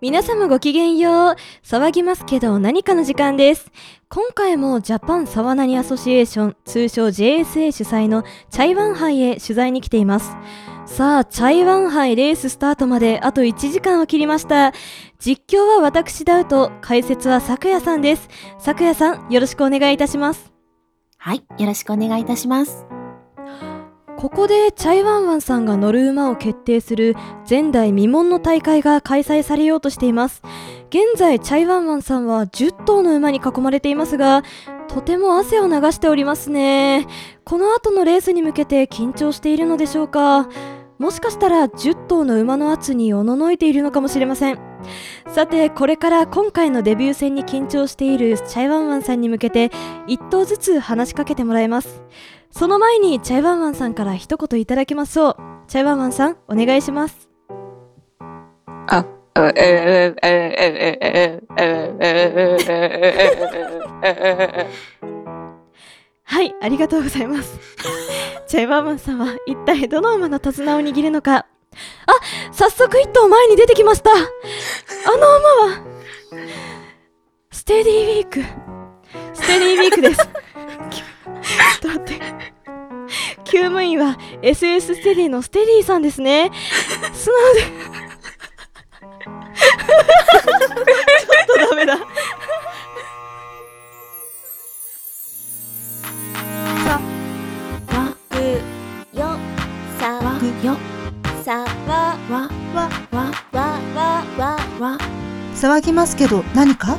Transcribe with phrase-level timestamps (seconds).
[0.00, 1.36] 皆様ごきげんよう。
[1.64, 3.72] 騒ぎますけど何かの時間です。
[4.08, 10.36] 今回もジャパンサワナニアソシエーション、通称 JSA 主催のチャイワン杯へ取材に来ています。
[10.86, 14.72] さあ、チャイワン杯レーススタートまであと1時間を切りました。
[15.18, 18.28] 実況は私ダウト、解説は咲夜さんです。
[18.60, 20.52] 咲夜さん、よろしくお願いいたします。
[21.16, 22.97] はい、よろしくお願いいたします。
[24.18, 27.14] ここでチャイワンワンさんが乗る馬を決定する
[27.48, 30.42] 前代未聞の大会が開催されようとしています。
[30.88, 34.42] 現在チャイワンワンさんは10頭の馬に囲まれていますが、
[34.88, 37.06] とても汗を流しておりますね。
[37.44, 40.48] この後のレースに向けて緊張しているのでしょうか
[40.98, 44.58] もしかしたら10頭の馬の圧におののいているのかもしれません。
[45.28, 49.70] さて、これから今回のデビュー戦に緊張しているチャイワンワンさんに向けて
[50.08, 52.02] 1頭ずつ話しかけてもらいます。
[52.50, 55.36] その前にチャイワンワンさんから一言いただきましょう。
[55.68, 57.28] チャイワンワンさん、お願いします。
[58.88, 59.04] あ、
[59.36, 62.08] えええええええ
[64.02, 64.66] え
[66.24, 67.58] はい、ありがとうございます。
[68.46, 71.36] チャイワンワンさんは一体どの馬の手綱を握るのか。
[71.36, 71.46] あ、
[72.52, 74.10] 早速一頭前に出てきました。
[74.10, 75.26] あの馬
[75.76, 75.84] は、
[77.50, 78.42] ステディウィーク。
[79.34, 80.28] ステディウィークです。
[81.80, 82.24] ちょっと待って。
[83.44, 86.50] 厩務員は SS ステディのステディさんですね。
[87.14, 87.62] 素直で。
[87.62, 91.94] ちょっとダメだ。
[91.94, 92.00] わ、
[98.30, 98.34] く、
[99.16, 99.38] よ、
[99.98, 100.76] さ、わ、よ、
[101.44, 103.60] さ、わ、わ、わ、わ、わ、
[103.94, 104.98] わ、わ、わ。
[105.54, 106.98] 騒ぎますけど何か？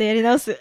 [0.00, 0.58] っとやり直す。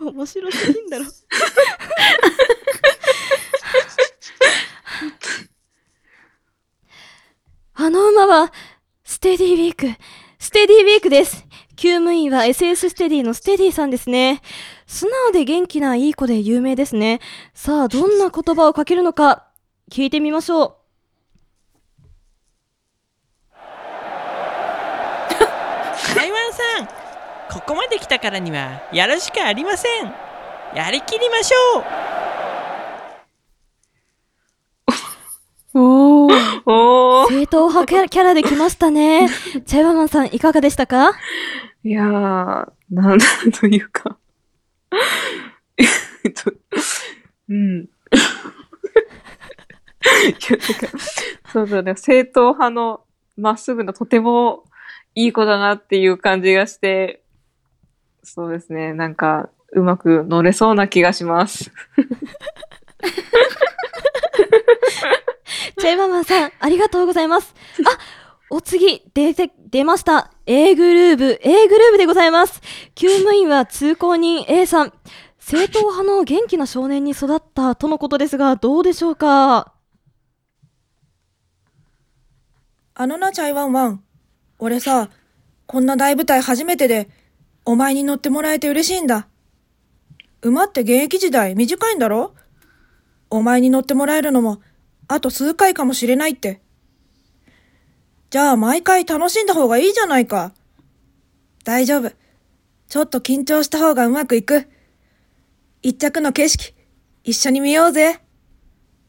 [0.00, 1.04] 面白すぎんだろ。
[7.74, 8.52] あの馬は、
[9.04, 9.86] ステディウィーク。
[10.40, 11.46] ステディウィークです。
[11.76, 14.42] 厩務員は SS ステディのステディさんですね。
[14.86, 17.20] 素直で元気ないい子で有名ですね。
[17.54, 19.46] さあ、どんな言葉をかけるのか、
[19.92, 20.78] 聞いてみましょう。
[26.18, 26.88] 台湾さん
[27.50, 30.12] ここまで来たからにはやるしかありません。
[30.76, 31.84] やりきりましょう。
[35.74, 36.62] おー。
[36.66, 37.28] おー。
[37.28, 39.28] 正統派キャラキャラで来ましたね。
[39.66, 41.12] チャイワマンさん、いかがでしたか？
[41.84, 43.24] いやー、なんだ
[43.58, 44.18] というか。
[45.78, 45.84] え
[46.28, 46.52] っと、
[47.48, 47.82] うん。
[47.82, 48.18] いや、
[51.52, 53.00] そうだね、正統派の
[53.36, 54.64] まっすぐなとても
[55.14, 57.22] いい子だなっていう感じがして、
[58.22, 61.70] そうですね、なんか、うまく乗れそうな気がします。
[65.78, 67.54] チャイワマンさん、ありがとうございます。
[67.86, 67.98] あ、
[68.50, 70.32] お次、出て、出ました。
[70.46, 72.60] A グルーブ、A グルーブでございます。
[72.94, 74.92] 厩務員は通行人 A さん。
[75.38, 79.72] 正統派の元気な少年に育ったとのことですが、どうでしょうか？
[82.94, 84.02] あのな、チャイワンワン。
[84.58, 85.08] 俺さ、
[85.66, 87.08] こんな大舞台初めてで、
[87.68, 89.28] お前に乗ってもらえて嬉しいんだ。
[90.40, 92.32] 馬って現役時代短いんだろ？
[93.28, 94.62] お前に乗ってもらえるのも、
[95.06, 96.62] あと数回かもしれないって。
[98.30, 100.54] じゃあ毎回楽しんだ方がいいじゃないか。
[101.62, 102.10] 大丈夫。
[102.88, 104.66] ちょっと緊張した方がうまくいく。
[105.82, 106.72] 一着の景色、
[107.22, 108.18] 一緒に見ようぜ。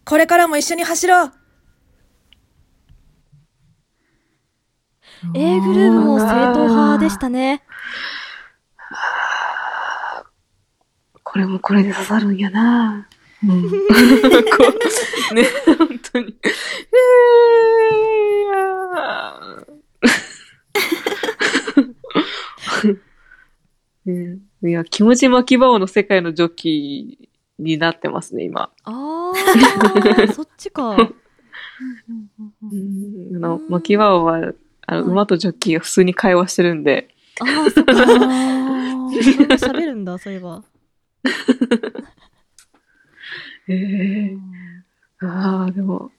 [0.03, 1.31] これからも一緒に走ろう。
[5.33, 7.63] A グルーブも正統派でしたね。
[11.23, 13.07] これもこれで刺さるんやな
[13.41, 13.77] うん、こ
[15.31, 15.45] うね、
[15.77, 16.35] 本当に。
[24.05, 28.71] うん いや、気持ち巻き場王の世界のジョッキーになってますね、今。
[28.83, 30.97] あー、 そっちか。
[30.97, 34.35] うん、あの、巻き場王は、
[34.85, 38.78] あの、はい馬とジョッキーが普通に会話してるんで、あー、そっか。
[39.11, 40.63] そんな喋るんだ、 そういえば。
[43.67, 44.37] ええ
[45.21, 46.11] ああ、でも、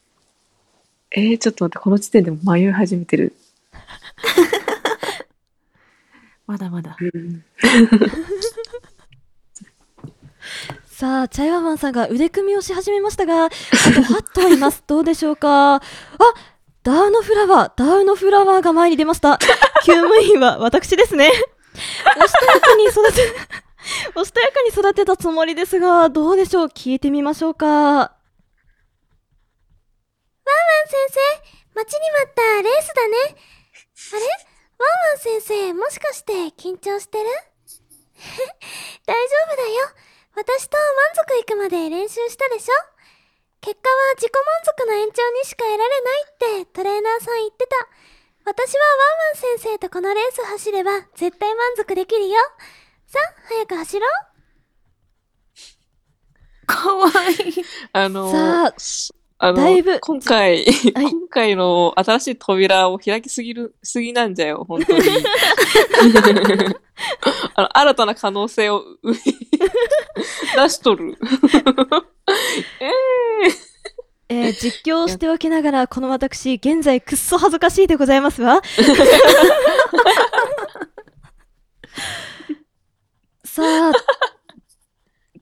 [1.10, 3.34] えー、ちょっと待って、この時点でも迷い始めてる。
[6.46, 6.96] まだまだ。
[7.00, 7.44] うん
[10.86, 14.84] さあ、チャイワマンさんが腕組みをし始めましたが、あと8頭います。
[14.86, 15.76] どうでしょうか？
[15.76, 15.80] あ、
[16.82, 19.38] ダウのフラワー、ダウのフラワーが前に出ました。
[19.86, 21.30] 厩務員は私ですね。
[21.74, 21.78] お
[22.26, 23.34] しとやかに育て、
[24.14, 26.66] おしとやかに育てたつもりですが、どうでしょう？
[26.66, 27.66] 聞いてみましょうか。
[27.66, 27.72] ワ
[28.02, 28.10] ンワ
[30.84, 31.20] ン先生、
[31.74, 33.16] 待ちに待ったレースだね。
[34.12, 34.22] あれ？
[34.78, 37.28] ワンワン先生、もしかして緊張してる？
[39.06, 39.68] 大丈夫だよ。
[40.36, 42.74] 私と満足いくまで練習したでしょ？
[43.60, 46.24] 結果は自己満足の延長にしか得られない
[46.62, 47.76] ってトレーナーさん言ってた。
[48.50, 48.96] 私はワ
[49.52, 52.34] ンワン先生とこのレース走れば絶対満足できるよ。
[53.06, 54.06] さあ、早く走ろ
[56.64, 56.66] う。
[56.66, 57.54] かわいい。
[57.92, 58.74] あの、さあ
[59.38, 65.04] あの、だいぶ今回、はい今回の新しい扉を開きすぎる、すぎなんじゃよ、本当に。
[67.54, 68.82] あの、新たな可能性を
[70.56, 71.16] 出しとる。
[72.80, 72.86] え
[73.46, 73.70] えー
[74.30, 78.62] 実況しておきながら、この私、現在くっそ恥ずかしいでございますわ。
[83.44, 83.92] さあ、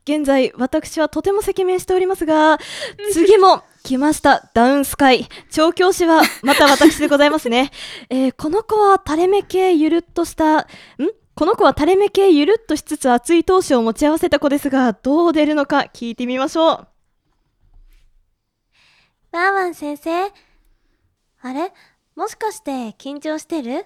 [0.05, 2.59] 現在、私はとても赤面しておりますが、
[3.13, 5.29] 次も来ました、ダウンスカイ。
[5.51, 7.71] 調教師は、また私でございますね。
[8.09, 10.67] えーこの子は垂れ目系ゆるっとした、ん？
[11.35, 16.98] この子は垂れ目系ゆるっとしつつ熱い闘志を持ち合わせた子ですが、どう出るのか聞いてみましょう。
[19.31, 20.11] ワンワン先生？
[21.41, 21.73] あれ？
[22.17, 23.85] もしかして緊張してる？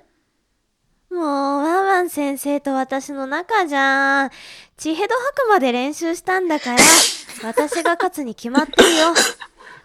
[1.11, 4.31] もう、ワンワン先生と私の仲じゃん。
[4.77, 6.79] 血ヘド吐くまで練習したんだから、
[7.45, 9.15] 私が勝つに決まってるよ。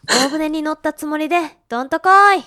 [0.05, 2.45] 大船に乗ったつもりで、どんとこい。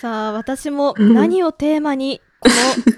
[0.00, 2.48] さあ、私も何をテーマにこ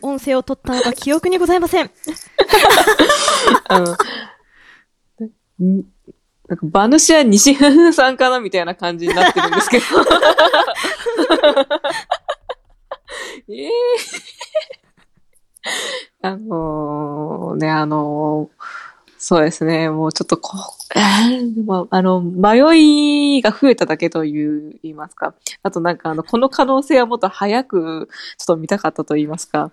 [0.03, 1.91] の音声を取ったのか記憶にございません。
[3.69, 3.93] あの、
[5.65, 5.85] ん
[6.48, 9.84] なんか、馬主は西風さんかなみたいな感じになってるんですけど。
[13.50, 13.70] ええ
[16.22, 18.88] あのーね、あのー
[19.20, 25.34] そうですね、もうちょっとこう、えーでもあの、迷いが増えただけという、言いますか。
[25.64, 28.08] あとなんかあの、この可能性はもっと早く、
[28.38, 29.72] ちょっと見たかったと言いますか。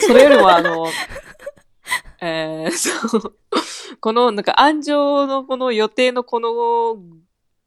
[0.00, 0.88] それよりもあの、
[2.24, 2.70] えー、
[3.10, 3.34] そう、
[4.00, 6.96] このなんか安城のこの予定のこの、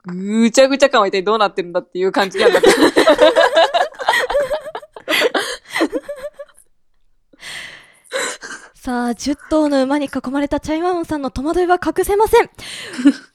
[0.05, 2.69] ぐちゃぐちゃ感は一体どうなってるんだっていう感じにはなって
[8.75, 12.49] さあ、10頭の馬に囲まれたチャイワンさんの戸惑いは隠せません。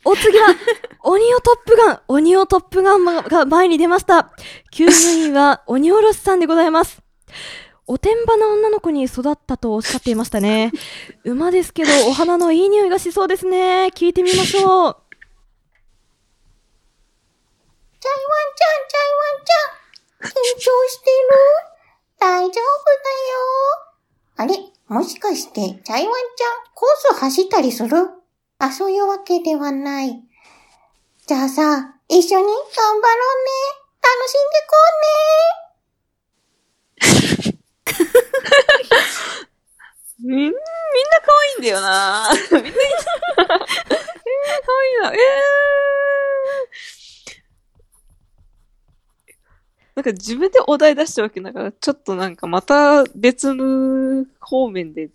[0.05, 0.55] お次は、
[1.03, 4.31] 鬼オトップガン、鬼オトップガンが前に出ました。
[4.71, 7.03] 救務員は鬼おろしさんでございます。
[7.93, 10.71] おてんばな女の子に育ったとおっしゃっていましたね。
[11.25, 13.91] 馬ですけど、お花のいい匂いがしそうですね。
[13.97, 14.63] 聞いてみましょう。
[14.63, 14.95] チャイワン
[18.55, 20.31] ちゃん、チャイワンちゃん。
[20.31, 21.15] 緊張してる？
[22.21, 22.63] 大丈夫だよ。
[24.37, 24.55] あれ？
[24.87, 27.91] もしかして、チャイワンちゃん、コース走ったりする？
[28.61, 30.23] あ、そういうわけではない。
[31.27, 32.55] じゃあさ、一緒に頑張ろうね。
[34.01, 34.77] 楽しんでこ
[40.23, 40.53] みん、みんな
[41.25, 42.65] 可愛いんだよな えー、可愛
[44.99, 45.13] いな。
[45.13, 45.21] えー。
[49.95, 55.11] なんか自分でお題出しておきながら、ちょっとなんかまた別の方面で。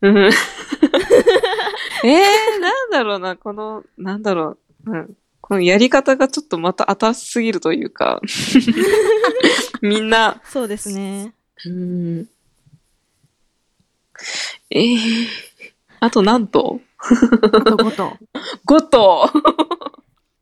[0.00, 0.16] うん。
[0.18, 4.90] えー、なんだろうな、この、なんだろう。
[4.90, 5.16] うん。
[5.40, 8.20] このやり方がちょっとまた新しすぎるというか。
[9.80, 11.34] みんな、そうですね。
[11.66, 12.28] うん。
[14.70, 15.26] えー、
[16.00, 18.18] あと何頭あと5頭。
[18.66, 19.30] ?5 頭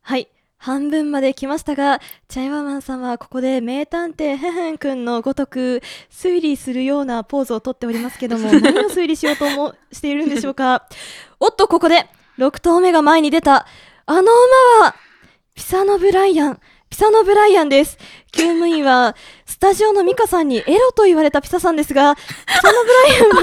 [0.01, 0.27] はい。
[0.57, 10.87] 半分まで来ましたが、チャイワーマンさんはここで名探偵ヘヘン君のごとく推理するようなポーズをとっておりますけども、 何を推理しようともしているんでしょうか？
[11.39, 12.07] おっと、ここで
[12.37, 13.65] 6頭目が前に出た。
[14.05, 14.95] あの馬は、
[15.55, 16.59] ピサノブライアン。
[16.91, 17.97] ピサノブライアンです。
[18.31, 22.87] 救務員は、スタジオのミカさんにエロと言われたピサさんですが、ピサノブ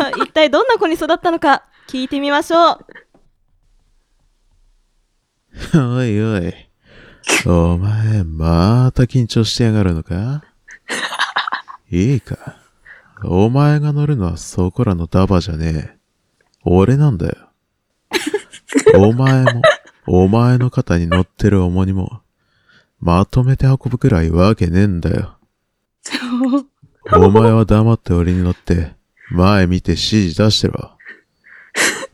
[0.00, 2.78] ライアンは一体どんな子に育ったのか、聞いてみましょう。
[5.96, 6.52] おいおい。
[7.46, 10.42] お前、また緊張してやがるのか？
[11.88, 12.56] いいか？
[13.22, 15.98] お前が乗るのはそこらのダバじゃねえ。
[16.64, 17.36] 俺なんだよ。
[18.96, 19.62] お前も、
[20.08, 22.22] お前の肩に乗ってる重荷も、
[22.98, 25.37] まとめて運ぶくらいわけねえんだよ。
[27.12, 28.94] お前は黙って俺に乗って、
[29.30, 30.92] 前見て指示出してろ。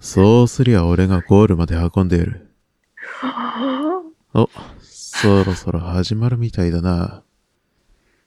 [0.00, 2.50] そうすりゃ俺がゴールまで運んでやる。
[4.34, 4.48] お、
[4.80, 7.22] そろそろ始まるみたいだな。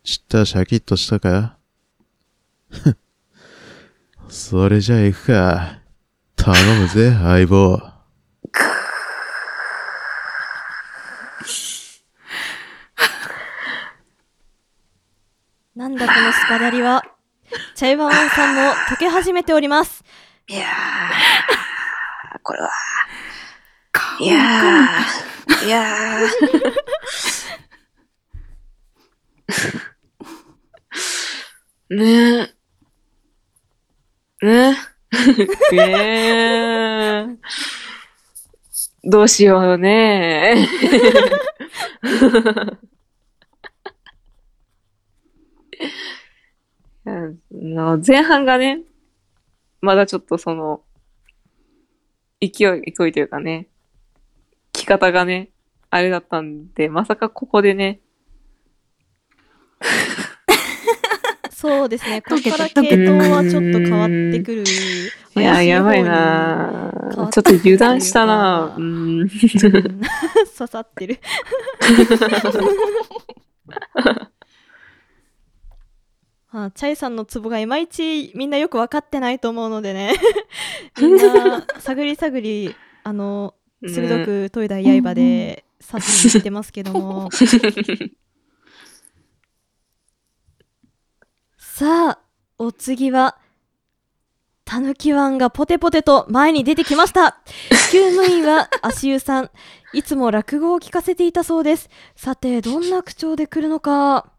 [0.04, 1.58] ちったシャキッとしたか？
[4.30, 5.80] それじゃあ行くか。
[6.36, 7.82] 頼むぜ、相棒。
[15.98, 17.04] だこのスパダリは。
[17.76, 20.04] チャイワンワンさんも溶け始めております。
[20.48, 22.70] いやー、これは。
[24.20, 31.96] いやー、いやー。
[31.96, 32.54] ね
[34.42, 34.46] え。
[34.46, 34.78] ね
[35.74, 35.76] え。
[35.76, 37.38] えー。
[39.04, 40.68] どうしようね。
[45.80, 45.90] いや
[46.97, 46.97] あ
[47.52, 48.82] の前半がね、
[49.82, 50.82] まだちょっとその、
[52.42, 53.68] 勢い、勢いというかね、
[54.74, 55.50] 着方がね、
[55.90, 58.00] あれだったんで、まさかここでね、
[61.52, 62.22] そうですね。
[62.30, 64.64] ここから系統はちょっと変わってくる。
[64.64, 69.30] いや、やばいなちょっと油断したなううんん。
[69.30, 71.20] 刺さってる。
[76.66, 80.14] あチャイさんのツボがいまいちみんなよく分かってないと思うのでね。
[81.00, 87.30] みんな探り探りあの鋭く研いだ刃で刺しにいってますけども。
[91.60, 92.20] さあ
[92.58, 93.38] お次は
[94.66, 97.38] たぬき湾がポテポテと前に出てきました。
[97.92, 99.52] 救務員は足湯さん。
[99.94, 101.90] いつも落語を聞かせていたそうです。
[102.16, 104.32] さてどんな口調で来るのか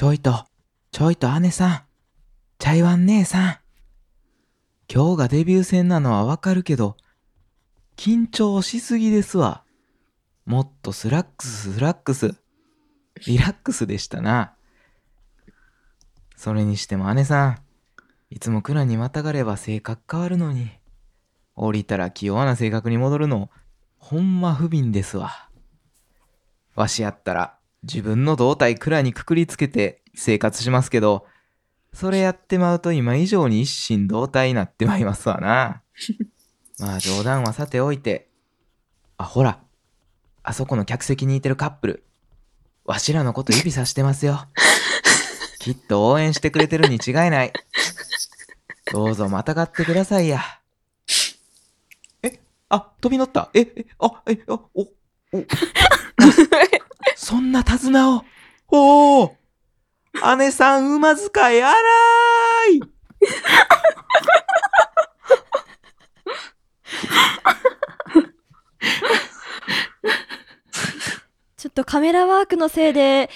[0.00, 0.46] ちょいと、
[0.92, 1.82] ちょいと姉さん。
[2.58, 3.58] チャイワン姉さん。
[4.90, 6.96] 今日がデビュー戦なのはわかるけど、
[7.96, 9.62] 緊張しすぎですわ。
[10.46, 12.34] もっとスラックススラックス。
[13.26, 14.54] リラックスでしたな。
[16.34, 17.58] それにしても姉さん、
[18.30, 20.70] いつも鞍にまたがれば性格変わるのに。
[21.56, 23.50] 降りたら器用な性格に戻るの、
[23.98, 25.50] ほんま不憫ですわ。
[26.74, 31.26] わしやったら、自分の胴体蔵にくくりつけて生活しますけど、
[31.92, 35.82] それやってまうと今以上に一心同体になってまいりますわな。
[36.78, 38.28] まあ冗談はさておいて。
[39.16, 39.60] あ、ほら。
[40.42, 42.04] あそこの客席にいてるカップル。
[42.84, 44.46] わしらのこと指さしてますよ。
[45.60, 47.52] きっと応援してくれてるに違いない。
[48.92, 50.42] どうぞまたがってくださいや。
[52.22, 53.50] え、あ、飛び乗った。
[53.52, 54.88] え、え、あ、え、あ、お、お、
[57.22, 58.24] そんな手綱を。
[58.68, 59.36] おお
[60.38, 61.74] 姉さん馬使い荒
[62.72, 62.80] い。
[71.58, 73.28] ちょっとカメラワークのせいで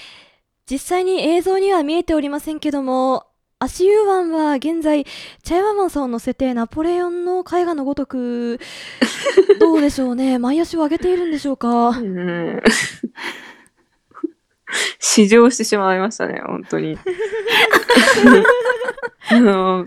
[0.64, 3.26] 実際に映像には見えておりませんけども
[3.58, 5.04] 足湯湾は現在
[5.42, 8.60] チャイワマンさんを乗せてナポレオンの絵画のごとく。
[9.60, 10.38] どうでしょうね。
[10.38, 11.90] 前足を上げているんでしょうか。
[11.90, 12.62] うん
[14.98, 16.98] 試乗してしまいましたね、本当に。
[19.30, 19.86] あの、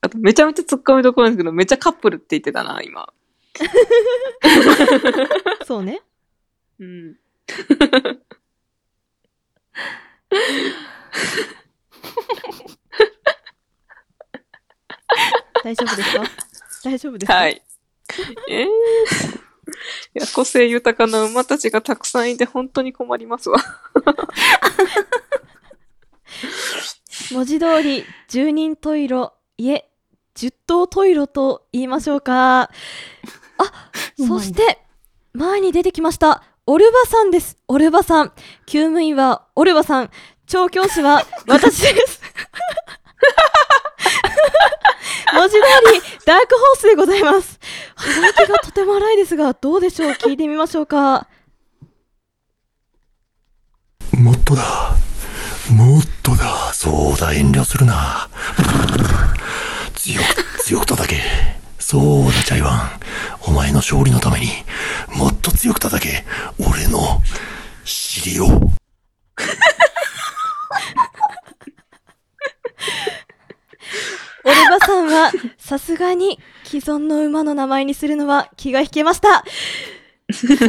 [0.00, 3.12] あとめちゃめちゃ突っ込みどころなんですけど、めっちゃカップルって言ってたな、今。
[5.66, 6.00] そうね
[6.78, 7.16] うん。
[15.64, 16.22] 大丈夫ですか？
[16.84, 17.34] 大丈夫ですか？
[17.34, 17.62] はい。
[18.48, 18.68] えー、
[20.14, 23.58] いや、個性豊かな馬たちがたくさんいて本当に困りますわ。
[27.32, 29.32] 文字通り十人十色。
[29.58, 29.90] いえ
[30.34, 32.62] 十頭十色と言いましょうか。
[32.62, 32.70] あ
[34.16, 34.78] そして
[35.32, 36.42] 前に出てきました。
[36.66, 37.56] オルバさんです。
[37.68, 38.32] オルバさん。
[38.66, 40.10] 救務員はオルバさん。
[40.46, 42.20] 調教師は私です
[45.34, 45.60] 文字通
[45.92, 47.58] りダークホースでございます
[47.94, 50.10] 働きがとても荒いですがどうでしょう？
[50.12, 51.26] 聞いてみましょうか
[54.12, 54.94] もっとだ。
[55.70, 56.72] もっとだ。
[56.74, 58.28] そうだ、遠慮するな。
[59.94, 61.22] 強く、強く叩け。
[61.78, 62.90] そうだ、チャイワン。
[63.42, 64.48] お前の勝利のために、
[65.16, 66.24] もっと強く叩け。
[66.58, 67.22] 俺の、
[67.84, 68.46] 尻を。
[74.44, 79.44] オルバさんはさすがに既存の馬の名前にするのは気が引けましたさ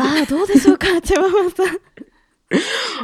[0.02, 1.80] あどうでしょうかチェワマンさん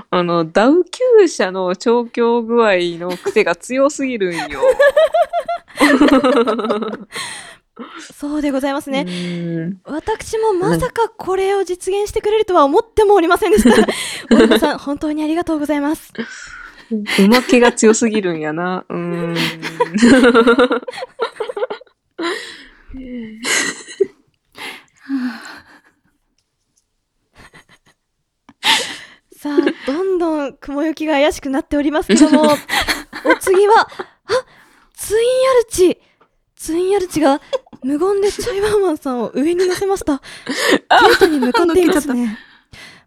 [0.09, 4.61] あの、ダウ厩舎の調教具合の癖が強すぎるんよ。
[8.13, 9.05] そうでございますね。
[9.07, 13.69] うん私もまさかこれを実現してくれるとは思ってもおりませんでした。
[14.35, 16.11] 大山さん、本当にありがとうございます。
[16.91, 18.85] うまけが強すぎるんやな。
[18.89, 19.35] うーん。
[29.35, 33.87] さあ、どんどん雲行きが怪しくなっておりますけども、お次は、あ
[34.95, 36.01] ツインアルチ
[36.55, 37.39] ツインアルチが
[37.83, 40.17] 無言でチャイワンワンさんを上に乗せました。
[40.17, 42.39] ゲートに向かっていますね。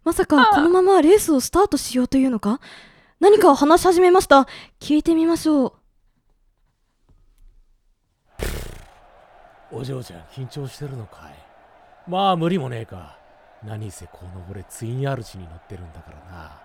[0.04, 2.60] まさかこのままレースをスタートしようというのか？
[3.20, 4.48] 何かを話し始めました。
[4.80, 5.72] 聞いてみましょう。
[9.72, 12.10] お嬢ちゃん緊張してるのかい？
[12.10, 13.18] まあ無理もねえか。
[13.62, 16.62] 何せこの俺ツインアルチに乗ってるんだからな。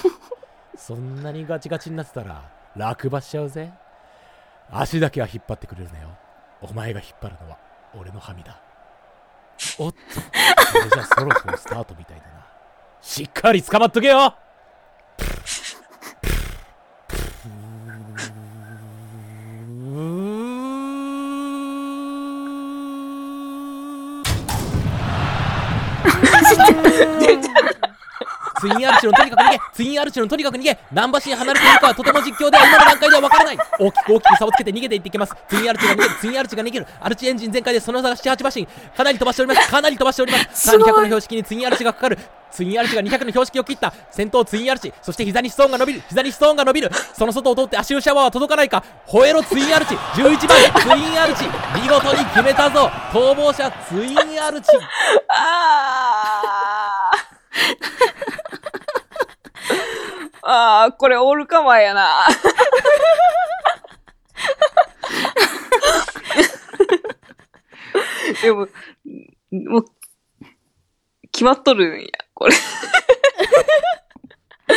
[0.78, 3.70] そんなにガチガチになってたら落馬しちゃうぜ。
[4.70, 6.08] 足だけは引っ張ってくれるなよ。
[6.62, 7.58] お前が引っ張るのは
[7.94, 8.58] 俺のハミだ。
[9.78, 9.98] おっと。
[10.72, 12.46] それじゃそろそろスタートみたいだな。
[13.02, 14.34] しっかり捕まっとけよ
[28.60, 33.58] ツインアルチのとにかく逃げツインアルチのとにかく逃げ何馬身離れているかはとても実況では今の段階ではわからない。
[33.78, 35.34] 大きく大きく差をつけて逃げていっていきます。
[35.48, 36.86] ツインアルチが逃げるツインアルチが逃げる。
[37.00, 39.70] アルチエンジン全開でその差が78馬身かなり飛ばしております。
[39.70, 40.66] かなり飛ばしております。
[40.66, 42.18] さあ200の標識にツインアルチがかかる。
[42.50, 43.92] ツインアルチが200の標識を切った。
[44.10, 44.92] 先頭ツインアルチ。
[45.02, 46.02] そして膝にストーンが伸びる。
[46.08, 46.90] 膝にストーンが伸びる。
[47.12, 48.82] その外を通って足湯シャワーは届かないか。
[49.06, 49.94] 吠えろツインアルチ。
[49.94, 50.58] 11番。
[50.80, 51.44] ツインアルチ。
[51.80, 52.90] 見事に決めたぞ。
[53.12, 54.68] 逃亡者ツインアルチ。
[55.28, 56.77] ああ、
[60.98, 62.26] これオールカマーやな。
[68.42, 68.68] でも、
[69.52, 69.84] もう、
[71.32, 72.54] 決まっとるんや、これ。
[72.54, 72.58] っ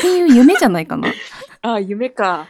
[0.02, 1.14] ていう夢じゃないかな。
[1.62, 2.48] ああ、夢か。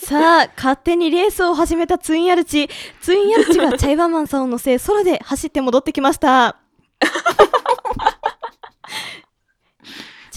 [0.00, 2.68] さあ、勝手にレースを始めたツインアルチ。
[3.00, 6.56] ツインアルチがチャイバーマンさんを乗せ、空で走って戻ってきました。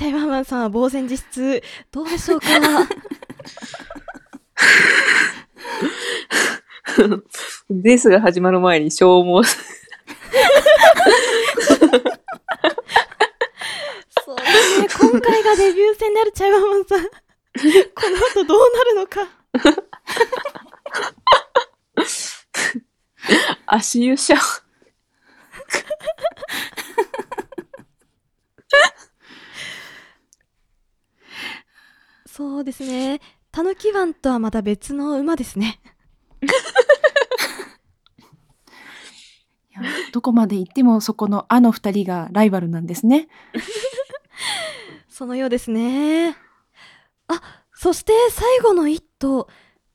[0.02, 1.62] チャイバーマンさんは呆然自失。
[1.92, 2.48] どうでしょうか？
[7.70, 9.56] レースが始まる前に消耗す
[14.26, 17.04] そうですね、今回がデビュー戦になるチャイバーマンさん。
[17.04, 19.28] この後どうなるのか？
[23.68, 24.62] 足湯シャワー。
[32.42, 33.22] そうですね。
[33.52, 35.80] タヌキ湾とはまた別の馬ですね。
[40.12, 43.28] どこまで行ってもそこのあの二人がライバルなんですね。
[45.08, 46.36] そのようですね。
[47.28, 49.48] あ、そして最後の一頭、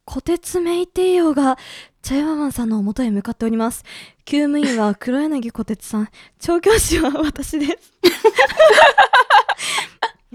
[0.04, 1.58] 虎鉄メイテイヨウが、
[2.00, 3.82] チャイワマンさんの元へ向かっております。
[4.24, 7.92] 厩務員は黒柳虎鉄さん、調教師は私です。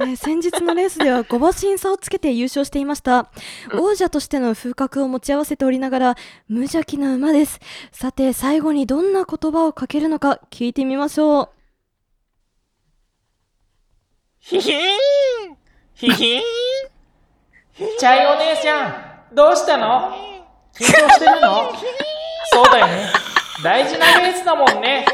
[0.02, 3.30] えー先日のレースでは5馬身差をつけて優勝していました。
[3.74, 6.16] 王者としての風格を持ち合わせておりながら、
[6.48, 7.60] 無邪気な馬です。
[7.92, 11.50] さて、最後にどんな言葉をかけるのか聞いてみましょう。
[14.40, 14.78] ひひーん
[15.94, 16.42] ひひーん
[17.98, 18.88] チャイお姉ちゃ
[19.32, 20.12] ん、どうしたの？
[20.74, 21.72] 緊張してるの？
[22.54, 23.10] そうだよね。
[23.64, 25.06] 大事なレースだもんね。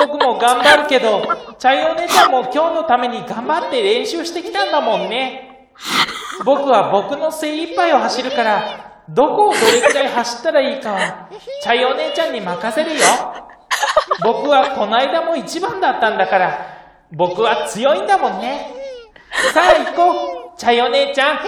[0.00, 1.22] 僕も頑張るけど、
[1.58, 5.68] チャイお姉ちゃんも今日のために頑張って練習してきたんだもんね。
[6.44, 11.28] 僕は僕の精一杯を走るから、どこをどれくらい走ったらいいかは、
[11.62, 13.00] チャイお姉ちゃんに任せるよ。
[14.22, 16.66] 僕はこの間も一番だったんだから、
[17.12, 18.72] 僕は強いんだもんね。
[19.52, 21.40] さあ行こう、チャイお姉ちゃん。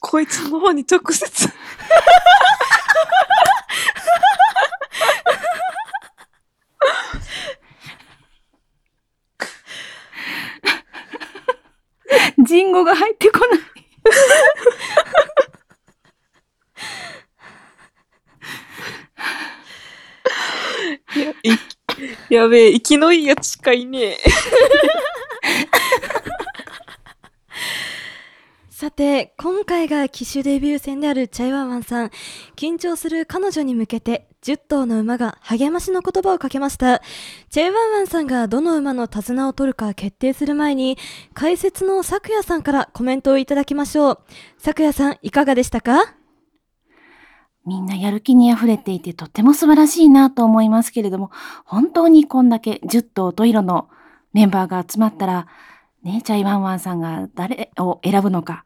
[0.00, 1.48] こいつの方に直接。
[12.38, 13.58] 人語が入ってこない。
[21.18, 21.58] や、い、
[22.28, 24.18] やべえ、生きのいいやつしかいねえ。
[28.80, 32.10] さて、今回が騎手デビュー戦であるチャイワンワンさん。
[32.54, 37.02] 緊張する彼女に向けて、10頭の馬が励ましの言葉をかけました。
[37.50, 40.96] チャイワンワンさんがどの馬の手綱を取るか決定する前に、
[41.34, 44.20] 解説の咲夜さんからコメントをいただきましょう。
[44.58, 46.14] 咲夜さん、いかがでしたか？
[47.66, 51.32] みんなやる気に溢れていてとっても素晴らしいなと思いますけれども、
[51.64, 53.88] 本当にこんだけ10頭十色の
[54.32, 55.48] メンバーが集まったら、
[56.02, 58.64] ね、チャイワンワンさんが誰を選ぶのか、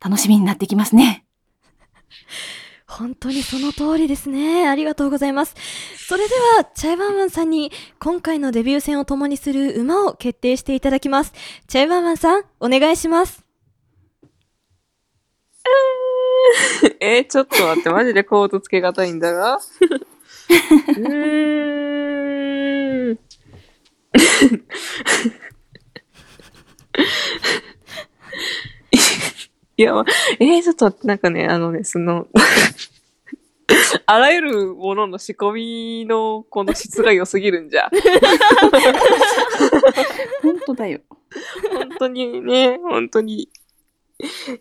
[0.00, 1.26] 楽しみになってきますね。
[2.86, 4.68] 本当にその通りですね。
[4.68, 5.54] ありがとうございます。
[5.96, 11.32] それでは、チャイワンワンさんに今回のデビュー戦を共にする馬を決定していただきます。
[11.66, 13.44] チャイワンワンさん、お願いします。
[17.00, 19.56] えー、ちょっと待って、マジでコードつけがたいんだが。
[19.58, 21.82] うー
[23.14, 23.18] ん。
[29.76, 30.04] い や、ま
[30.38, 32.28] えー、ちょっとなんかね、あのね、その、
[34.06, 37.90] あらゆるものの仕込みのこの質が良すぎるんじゃ。
[40.42, 41.00] 本当だよ。
[41.72, 43.50] 本当にね、本当に。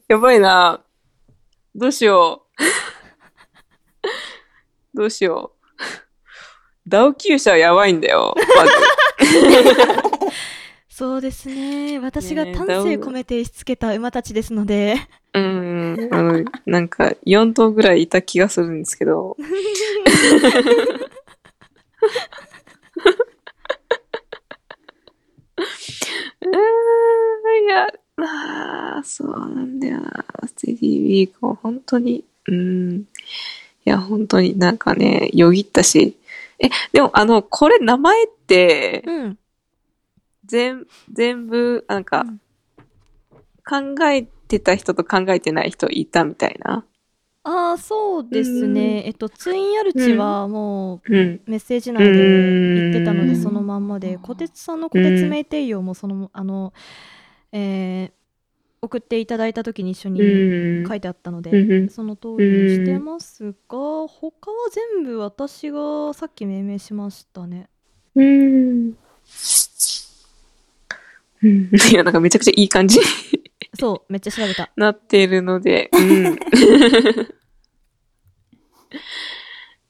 [0.08, 0.84] やばいな。
[1.76, 2.46] どうしよ
[4.94, 4.98] う。
[4.98, 5.56] どうしよう。
[6.88, 8.72] ダウ級者はやばいんだよ、まず。
[10.96, 12.00] そうですね。
[12.00, 14.96] 私が丹精込めてしつけた馬たちですので。
[15.34, 19.36] うん、あの、なんか、4頭ぐらいいた気がするんですけど。
[19.38, 19.52] うーん、
[27.66, 27.88] いや、
[28.22, 30.26] ああ、そうなんだよな。
[30.48, 33.00] ステディウィークも本当に、うん。
[33.02, 33.06] い
[33.84, 36.16] や、本当になんかね、よぎったし。
[36.58, 39.38] え、でも、あの、これ名前って、うん。
[40.48, 42.26] 全、全部、なんか、
[43.68, 46.86] 考えてた人と考えてない人いたみたいな。
[47.44, 49.04] ああ、そうですね。
[49.06, 51.42] えっと、ツインアルチはもう、うん。
[51.46, 53.36] メッセージ内で言ってたので、うん。
[53.36, 56.74] そのまんまで、小鉄さんの小鉄名帝王もその、あの、
[57.52, 58.26] えー
[58.82, 60.82] 送っていただいた時に一緒うん。
[60.82, 61.90] に書いてあったので、うん。
[61.90, 63.58] その通りにしてますが、
[64.08, 67.68] 他は全部私がさっき命名しましたね。
[68.16, 68.94] うん。
[71.44, 71.70] うん。
[71.92, 73.06] いや、なんかめちゃくちゃいい感じに
[73.78, 74.72] そう、めっちゃ調べた。
[74.76, 76.40] なっているので、うん。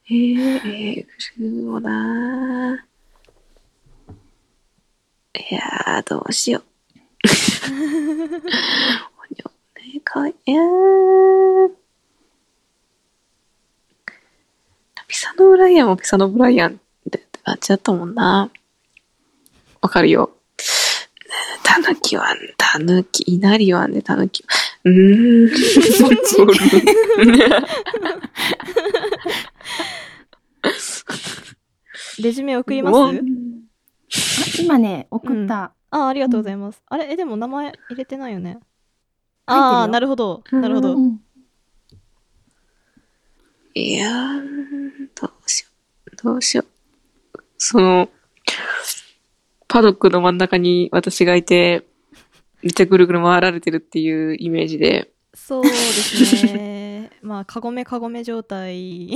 [0.08, 1.06] えー、えー、
[1.38, 6.64] グルーもなーいやー、どうしよう。
[9.96, 10.34] ね、かわいい。
[10.46, 11.70] えー。
[15.08, 18.50] ピサノブライアンもピサノブライアンってあっちだったもんな。
[19.80, 20.35] わかるよ。
[21.62, 24.44] タヌキワン、タヌキ、稲荷ワンでタヌキ。
[24.84, 25.50] うーん。
[25.92, 26.22] そっち
[32.22, 33.20] レジュメ送ります？
[34.62, 35.72] 今ね、送った。
[35.90, 36.82] ああ、ありがとうございます。
[36.86, 38.58] あれえ、でも名前入れてないよね。
[39.46, 40.42] ああ、なるほど。
[40.50, 40.96] なるほど。
[43.74, 44.40] いやー、
[45.20, 45.68] どうしよ
[46.12, 46.16] う。
[46.16, 46.66] どうしよう。
[47.58, 48.08] その、
[49.76, 51.84] パドックの真ん中に私がいて、
[52.62, 55.10] めっちゃぐるぐる回られてるっていうイメージで。
[55.34, 57.10] そうですね。
[57.20, 59.10] まあ、カゴメカゴメ状態。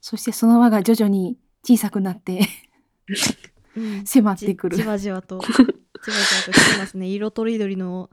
[0.00, 2.42] そしてその輪が徐々に小さくなって、
[3.76, 4.76] うん迫ってくる。
[4.76, 5.74] じわじわと、じわじわ
[6.46, 7.08] と来てますね。
[7.08, 8.10] 色とりどりの。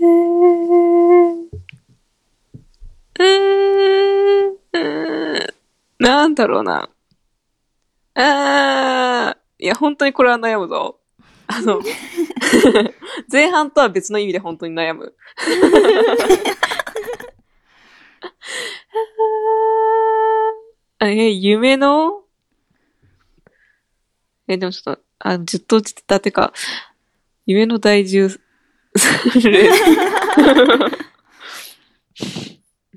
[0.00, 0.06] えー、
[3.20, 5.19] うーん、うーん、
[6.10, 6.90] なんだろうな。
[8.14, 10.98] あー、いや、本当にこれは悩むぞ。
[11.46, 11.80] あの、
[13.30, 15.14] 前半とは別の意味で本当に悩む。
[20.98, 22.24] あえ、夢の？
[24.48, 26.52] え、でもちょっと、あ、ずっと落ちてたってか、
[27.46, 29.80] 夢の第十レース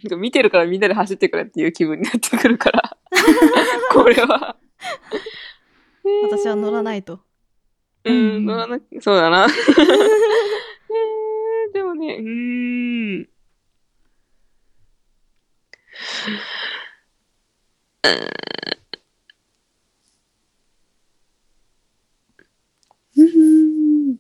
[0.04, 2.98] なんか見てるからみんなで走ってくれっていう気分になってくるから、
[3.92, 4.58] これは。
[6.24, 7.20] 私は乗らないと。
[8.06, 9.48] うん、乗らなきそうだな。
[9.48, 13.30] えー、でもね、うーん。
[23.16, 24.18] うーん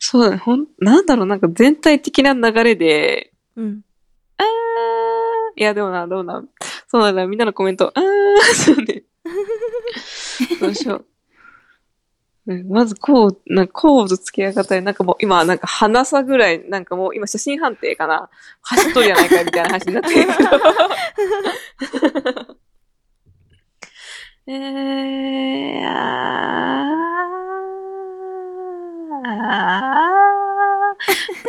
[0.00, 3.82] そうだね、ほん、なんだろう、なんか全体的な流れで、うん。
[5.58, 6.48] いや、でもな、どうなん、
[6.86, 8.04] そうなんだ、みんなのコメント、あー、
[8.54, 9.02] そうね。
[10.60, 11.04] どうしよう。
[12.46, 18.30] うんまず、こう、なんか、こうと付き合い方で、なんかもう、今、なんか、鼻差ぐらい、なんかもう、今、写真判定かな。
[18.62, 20.50] 走っとるやないかい、みたいな話になってるけど。
[24.50, 26.84] えー、あ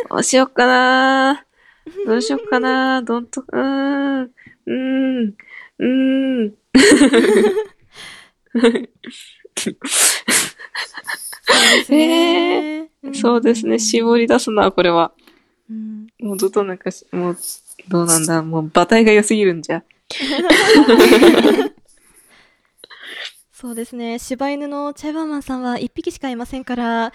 [0.06, 1.46] ーどうしよっかな
[2.06, 3.02] どうしよっかな？
[3.02, 5.34] どんと、うーん、うーん、
[5.78, 6.54] うーん。
[11.90, 13.78] えー、そうですね。
[13.78, 15.12] 絞り出すな、これは。
[16.20, 17.36] もうずっとなんかし、もう、
[17.88, 19.82] どうなんだ、もう馬体が良すぎるんじゃ。
[23.52, 24.18] そうですね。
[24.18, 27.12] 柴犬のチャイバーマンさんは一匹しかいませんから、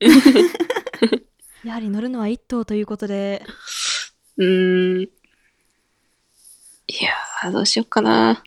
[1.64, 3.44] やはり乗るのは一頭ということで、
[4.42, 5.02] うーん。
[5.02, 5.08] い
[7.00, 8.42] やー、どうしよっかな。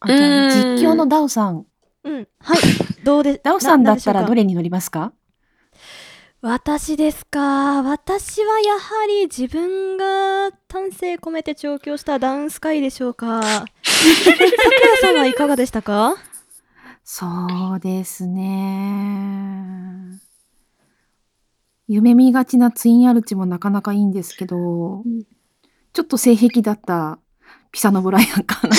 [0.00, 0.20] あじゃあ
[0.80, 1.64] 実況のダオさん。
[2.02, 2.28] うん。
[2.40, 2.58] はい。
[3.04, 5.12] どうで、ダオさんだったらどれに乗りますか？
[6.40, 7.82] 私ですか？
[7.82, 13.40] 私はやはり自分が丹精込めて調教したダウンスカイでしょうか？
[13.42, 13.70] さく
[14.88, 16.16] らさんはいかがでしたか？
[17.14, 17.26] そ
[17.74, 20.18] うですね。
[21.86, 25.04] 夢見がちなツインアルチもなかなかいいんですけど、
[25.92, 27.18] ちょっと性癖だった
[27.70, 28.74] ピサノブライアンかな。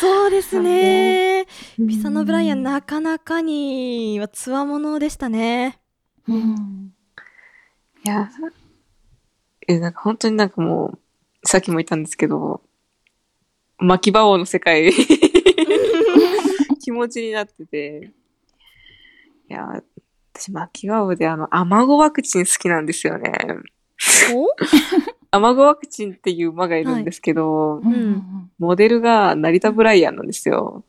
[0.00, 1.44] そうですね。
[1.76, 5.78] ピサノブライアンなかなかにはつわものでしたね。
[6.26, 6.32] い
[8.08, 8.30] や、
[9.66, 10.98] え、なんか本当になんかもう、
[11.46, 12.62] さっきも言ったんですけど、
[13.76, 14.90] 巻き場王の世界、
[16.88, 18.10] 気持ちになってて、
[19.50, 19.82] いや、
[20.32, 23.30] 私巻き場王であの、アマゴワクチン好きなんですよね。
[25.30, 27.82] アマゴワクチンっていう馬がいるんですけど、
[28.58, 30.82] モデルが成田ブライアンなんですよ。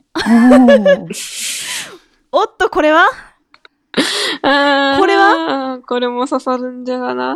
[2.31, 3.05] おっと、これは？
[4.41, 5.81] あーこれは？
[5.85, 7.35] これも刺さるんじゃがな。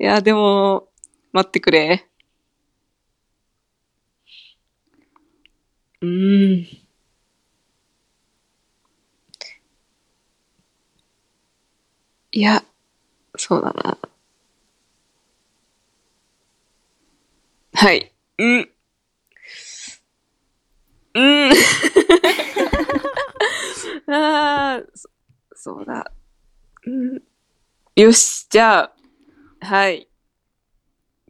[0.00, 0.88] いや、でも、
[1.32, 2.08] 待ってくれ。
[6.04, 6.66] うん。
[12.32, 12.62] いや、
[13.36, 13.98] そうだな。
[17.72, 18.12] はい。
[18.38, 18.70] うん。
[21.14, 21.52] うん。
[24.12, 25.08] ああ、そ
[25.54, 26.12] そうだ。
[26.86, 27.22] うん。
[27.96, 28.92] よし、じゃあ、
[29.66, 30.08] はい。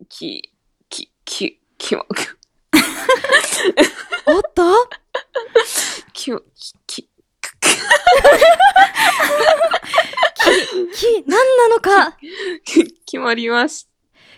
[0.09, 0.51] き、
[0.89, 2.05] き、き、きも、
[4.27, 4.89] おっと？
[6.13, 7.03] きも、き、き、
[10.95, 12.17] き、何なのか？
[12.65, 13.87] き決まりまし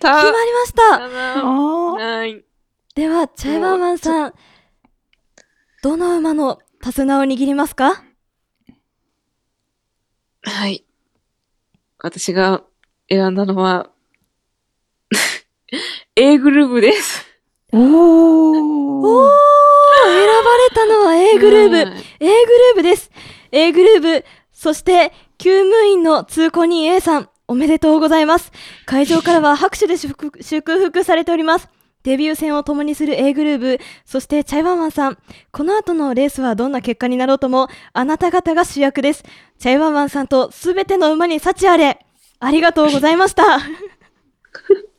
[0.00, 0.16] た。
[0.22, 2.44] 決まりましたはい。
[2.94, 4.34] では、チャイバーマンさん、
[5.82, 8.02] どの馬の手綱を握りますか
[10.42, 10.84] はい。
[11.98, 12.62] 私が
[13.08, 13.90] 選んだのは、
[16.14, 17.26] A グループです。
[17.72, 17.80] おー
[20.04, 23.10] 選ばれたのは A グルーブ、はい A グルーブです。
[23.52, 28.50] A グルーブ、そして、厩務員の通行人 A さん、おめでとうございます。
[28.86, 31.68] 会場からは 拍手で祝福祝福されております。
[32.04, 35.18] デビュー戦を共にする A グルーブ、そしてチャイワンワンさん。
[35.50, 39.24] この後のレースはどんな結果になろうとも、あなた方が主役です。
[39.58, 41.98] チャイワンワンさんとすべての馬に幸あれ。
[42.40, 43.56] ありがとうございました。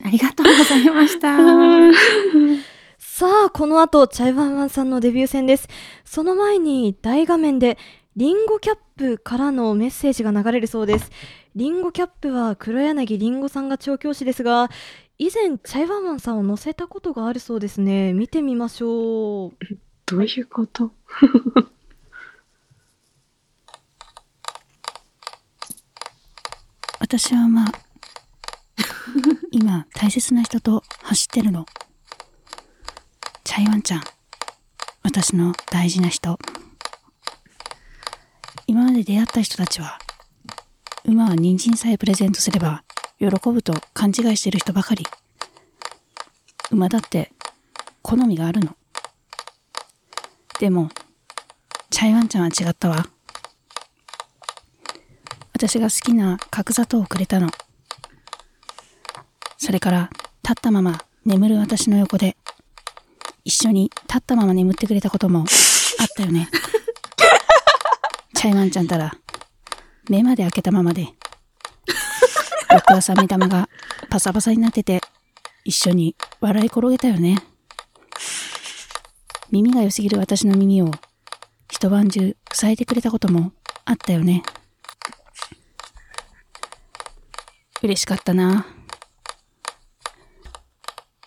[0.04, 2.77] ありがとうございました。
[3.18, 5.66] さあ、この後、チャイワンワンさんのデビュー戦です。
[6.04, 7.76] その前に、大画面で、
[8.14, 11.10] リンゴキャップからのメッセージが流れるそうです。
[11.56, 14.70] リンゴキャップは黒柳りんごさんが調教師ですが、
[15.18, 18.12] 以前、チャイワンワンさんを乗せたことがあるそうですね。
[18.12, 19.52] 見てみましょう。
[20.06, 20.92] どういうこと？
[27.00, 27.72] 私はまあ、
[29.50, 31.66] 今大切な人と走ってるの。
[33.48, 34.02] チャイワンちゃん。
[35.02, 36.38] 私の大事な人。
[38.66, 39.98] 今まで出会った人たちは、
[41.06, 42.84] 馬は人参さえプレゼントすれば
[43.18, 45.06] 喜ぶと勘違いしてる人ばかり。
[46.72, 47.32] 馬だって
[48.02, 48.76] 好みがあるの。
[50.60, 50.90] でも、
[51.88, 53.08] チャイワンちゃんは違ったわ。
[55.54, 57.48] 私が好きな角砂糖をくれたの。
[59.56, 60.10] それから、
[60.42, 62.36] 立ったまま眠る私の横で、
[63.48, 65.46] 一緒に立ったまま眠ってくれたこともあっ
[66.14, 66.50] たよね。
[68.34, 69.14] チャイワンちゃんたら、
[70.10, 71.08] 目まで開けたままで。
[72.70, 73.70] 翌朝目玉が
[74.10, 75.00] パサパサになってて、
[75.64, 77.38] 一緒に笑い転げたよね。
[79.50, 80.90] 耳が良すぎる私の耳を
[81.72, 83.52] 一晩中塞いでくれたことも
[83.86, 84.42] あったよね。
[87.82, 88.66] 嬉しかったな。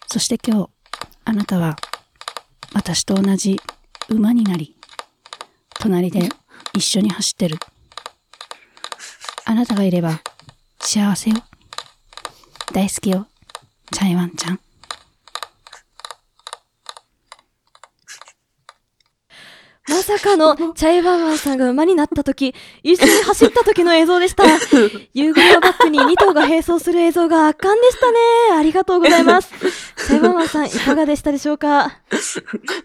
[0.05, 0.69] そして今日、
[1.25, 1.77] あなたは
[2.73, 3.59] 私と同じ
[4.09, 4.75] 馬になり、
[5.79, 6.29] 隣で
[6.73, 7.57] 一緒に走ってる。
[9.45, 10.21] あなたがいれば
[10.79, 11.37] 幸せよ。
[12.73, 13.27] 大好きよ。
[13.91, 14.59] チャイワンちゃん。
[19.89, 24.43] まさかの チャイワンワンさんが馬になった時、一緒に走った時の映像でした。
[25.13, 28.17] 夕暮れをバックに2頭が並走する映像が圧巻でしたね。
[28.57, 29.49] ありがとうございます。
[30.07, 31.99] チャイワンワンさん、いかがでしたでしょうか？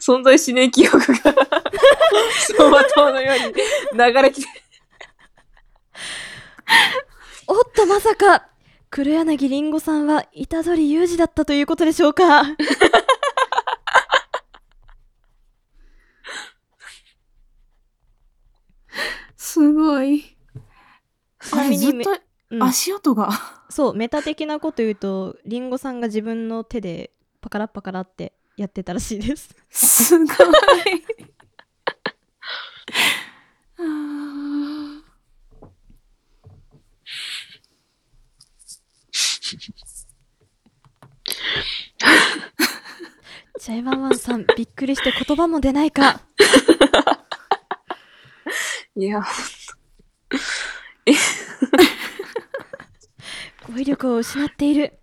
[0.01, 4.41] 存在しねえ記憶が、走馬灯のように流れて、
[7.49, 8.47] おっと、まさか、
[8.91, 12.43] 黒柳りんごさんは虎杖裕二だったということでしょうか？
[19.57, 20.37] すごい。
[21.79, 22.11] ずっと
[22.51, 23.31] うん足音が。
[23.71, 29.57] そう、メタ的なこと言うと、りんごさんが自分の手でパカラッパカラってやってたらしいです。
[29.71, 30.37] すごい。
[43.59, 46.21] チ ャイワンワンさん、びっくりして言葉も出ないか。
[48.99, 49.21] いや、
[53.69, 54.99] 語彙力を失っている。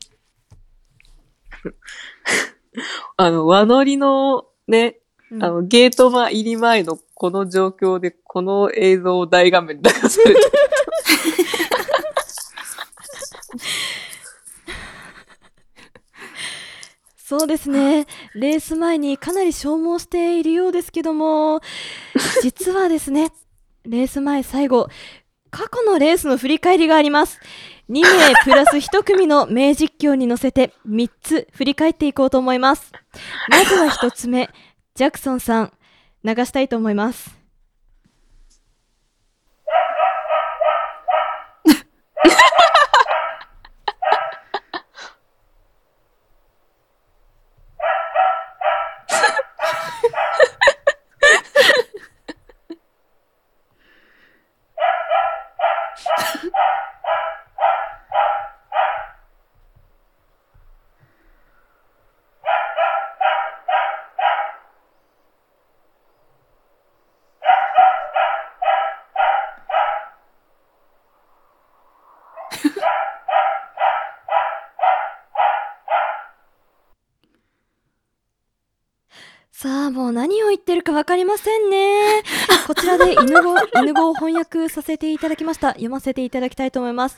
[3.17, 4.97] あの、和乗りのね、
[5.39, 10.41] あの、ゲート前入り前のこの状況で、この映像を大画面で流されて
[17.17, 18.07] そうですね。
[18.33, 21.61] レース前にかなり消耗しているようですけども、
[22.41, 23.31] 実はですね、
[23.85, 24.87] レース前最後、
[25.51, 27.39] 過去のレースの振り返りがあります。
[27.89, 32.93] 2名プラス1組の名実況に乗せて3つ振り返っていこうと思います。
[33.49, 34.49] まずは1つ目、
[34.95, 35.73] ジャクソンさん、
[36.23, 37.43] 流したいと思います。
[79.51, 82.23] さあ、もう何を言ってるかわかりませんね。
[82.65, 85.69] こちらで犬語、犬語を翻訳させていただきました。
[85.69, 87.17] 読ませていただきたいと思います。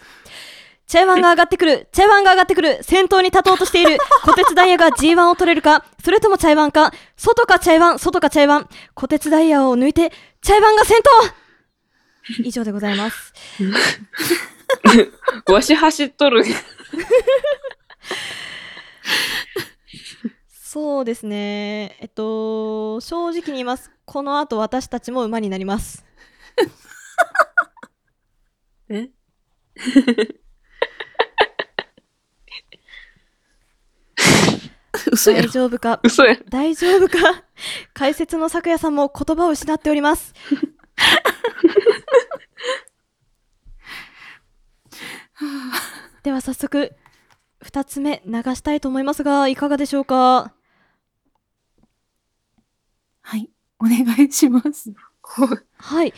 [0.87, 5.83] チャイワンが上がってくるチャイワンが上がってくる先頭に立とうとしている小鉄ダイヤが G1 を取れるか？
[6.03, 6.91] それともチャイワンか？
[7.15, 7.99] 外かチャイワン？
[7.99, 8.69] 外かチャイワン？
[8.93, 11.09] 小鉄ダイヤを抜いてチャイワンが先頭
[12.43, 13.33] 以上でございます。
[15.51, 16.43] わし走っとる。
[20.75, 21.95] そうですね。
[22.01, 23.91] えっと、正直に言います。
[24.03, 26.05] この後私たちも馬になります。
[28.89, 29.09] え？
[35.25, 36.01] 大丈夫か？
[36.03, 37.45] 嘘や大丈夫か？
[37.93, 40.33] 解説の咲夜さんも言葉を失っております。
[46.23, 46.93] では早速、
[47.61, 50.51] 二つ目流したいと思いますが、いかがでしょうか
[53.27, 54.93] はい、お願いします。
[55.77, 56.13] はい。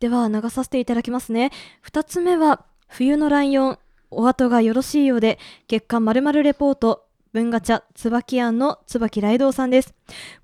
[0.00, 1.50] では流させていただきますね。
[1.80, 3.78] 二つ目は、冬のライオン、
[4.10, 9.94] お後がよろしいようで、月刊まるまるレポート、文ガチャ、椿庵の椿雷道さんです。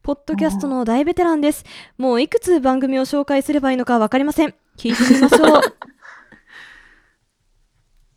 [0.02, 1.64] ポッドキャストの大ベテランです。
[1.98, 4.54] もういくつ番組を紹介すればいいのかわかりません。
[4.78, 5.62] 聞いてみましょう。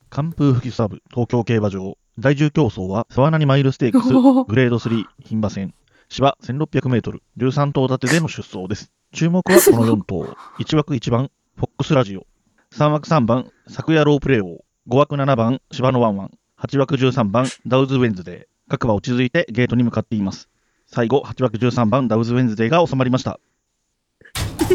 [0.09, 5.73] 寒風吹きサブ東京競馬場第10競争は沢谷マイルステークスグレード3牝馬戦
[6.11, 8.91] 芝1600メートル13頭立てでの出走です。
[9.13, 10.35] 注目はこの4頭。
[10.59, 12.27] 1枠1番フォックスラジオ。
[12.73, 14.65] 3枠3番昨夜ロープレイ王。
[14.89, 16.31] 5枠7番芝のワンワン。
[16.59, 18.45] 8枠13番ダウズウェンズデー。
[18.69, 20.49] 各馬落ち着いてゲートに向かっています。
[20.85, 23.39] 最後8枠13番ダウズウェンズデーが収まりました。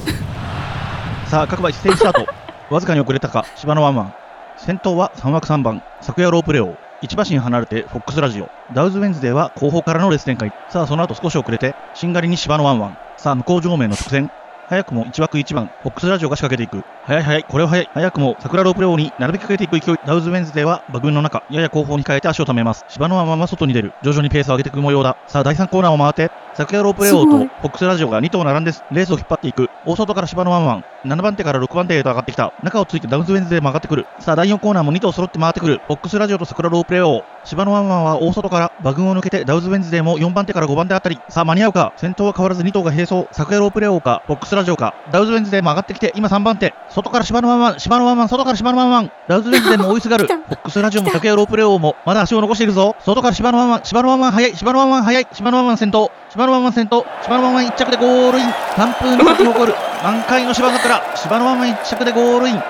[1.29, 2.27] さあ各馬一斉にスタート。
[2.75, 4.15] わずかに遅れたか、芝のワンワン。
[4.57, 6.86] 先頭は3枠3番、桜ロープレオ。
[7.07, 8.51] 1馬身離れてフォックスラジオ。
[8.75, 10.53] ダウズウェンズデーは後方からのレース展開。
[10.69, 12.99] さあその後少し遅れて、しんがりに芝のワンワン。
[13.17, 14.29] さあ向こう正面の直線。
[14.69, 16.85] 早くも1枠1番、フォックスラジオが仕掛けていく。
[17.05, 17.91] 早い早い、これは早い。
[17.95, 19.97] 早くも桜ロープレオに並びかけていく勢い。
[20.05, 22.85] ダウズウェンズデーは馬群の中、やや後方に控えて足を溜めます。
[22.89, 23.93] 芝のワンワンは外に出る。
[24.03, 25.17] 徐々にペースを上げていく模様だ。
[25.29, 29.71] さあ第3コーナーを回って、桜ロープレオとフォックスラジオが2頭並んでレースを引っ張っていく。
[29.89, 30.85] 大外から芝のワンワン。
[31.05, 32.53] 7番手から6番手へと上がってきた。
[32.65, 34.05] 中をついてダウズウェンズデーも上がってくる。
[34.19, 35.81] さあ第4コーナーも2頭揃って回ってくる。
[35.87, 37.23] フォックスラジオと桜ロープレオ。
[37.45, 41.21] 芝のワンワンは大外から馬群を抜けてダウズウェンズデーも4番手から5番手あたり。
[41.29, 41.93] さあ間に合うか？
[41.97, 43.29] 先頭は変わらず2頭が並走。
[43.31, 44.95] 桜ロープレオか、フォックスラジオか？
[45.13, 46.75] ダウズウェンズデーも上がってきて今3番手。
[46.89, 49.13] 外から芝のワンワン、芝のワンワン、外から芝のワンワン。
[49.29, 50.27] ダウズウェンズデーも追いすがる。
[50.27, 52.97] フォックスラジオも桜ロープレオもまだ足を残しているぞ。
[53.05, 56.11] 外から芝のワンワン、芝のワンワン早い、芝のワンワン早い、芝のワンワン先頭。
[56.31, 57.07] 芝のワンワン先頭。
[57.23, 58.47] 芝のワンワン1着でゴールイン。
[58.75, 59.76] 完封に咲き誇る。
[60.03, 61.03] 満開の芝桜。
[61.17, 62.63] 芝のワンワン1着でゴールイン。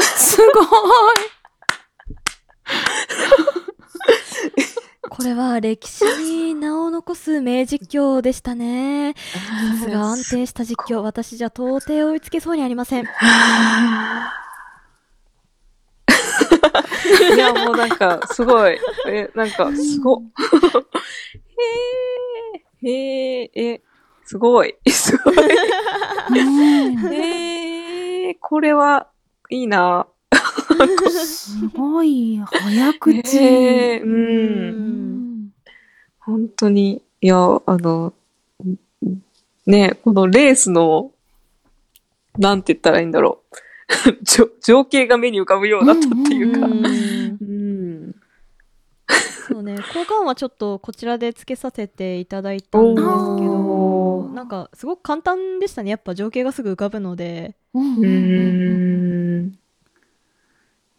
[0.00, 0.66] すごい。
[5.08, 9.14] これは歴史に名を残す名実況でしたね。
[9.78, 11.00] さすが安定した実況。
[11.00, 13.04] 私じゃ到底追いつけそうにありません。
[17.34, 18.78] いや、もうなんか、すごい。
[19.08, 20.20] え、なんか、すご。
[20.20, 20.22] へ
[22.82, 23.82] え、へえ、え、
[24.26, 24.74] すごい。
[24.90, 25.36] すごい。
[27.14, 29.08] へえ、これは、
[29.48, 30.06] いいな。
[31.24, 33.38] すごい、早口。
[33.38, 35.50] うん。
[36.18, 38.12] 本当に、いや、あの、
[39.64, 41.12] ね、このレースの、
[42.36, 43.56] なんて言ったらいいんだろう。
[44.22, 46.66] 情情景が目に浮かぶようだったっていうか。
[46.66, 46.82] うん。
[49.48, 53.04] そうね、交換はちょっとこちらでつけさせていただいたんです
[53.38, 55.90] けど、なんかすごく簡単でしたね。
[55.90, 57.56] やっぱ情景がすぐ浮かぶので。
[57.74, 59.58] うん。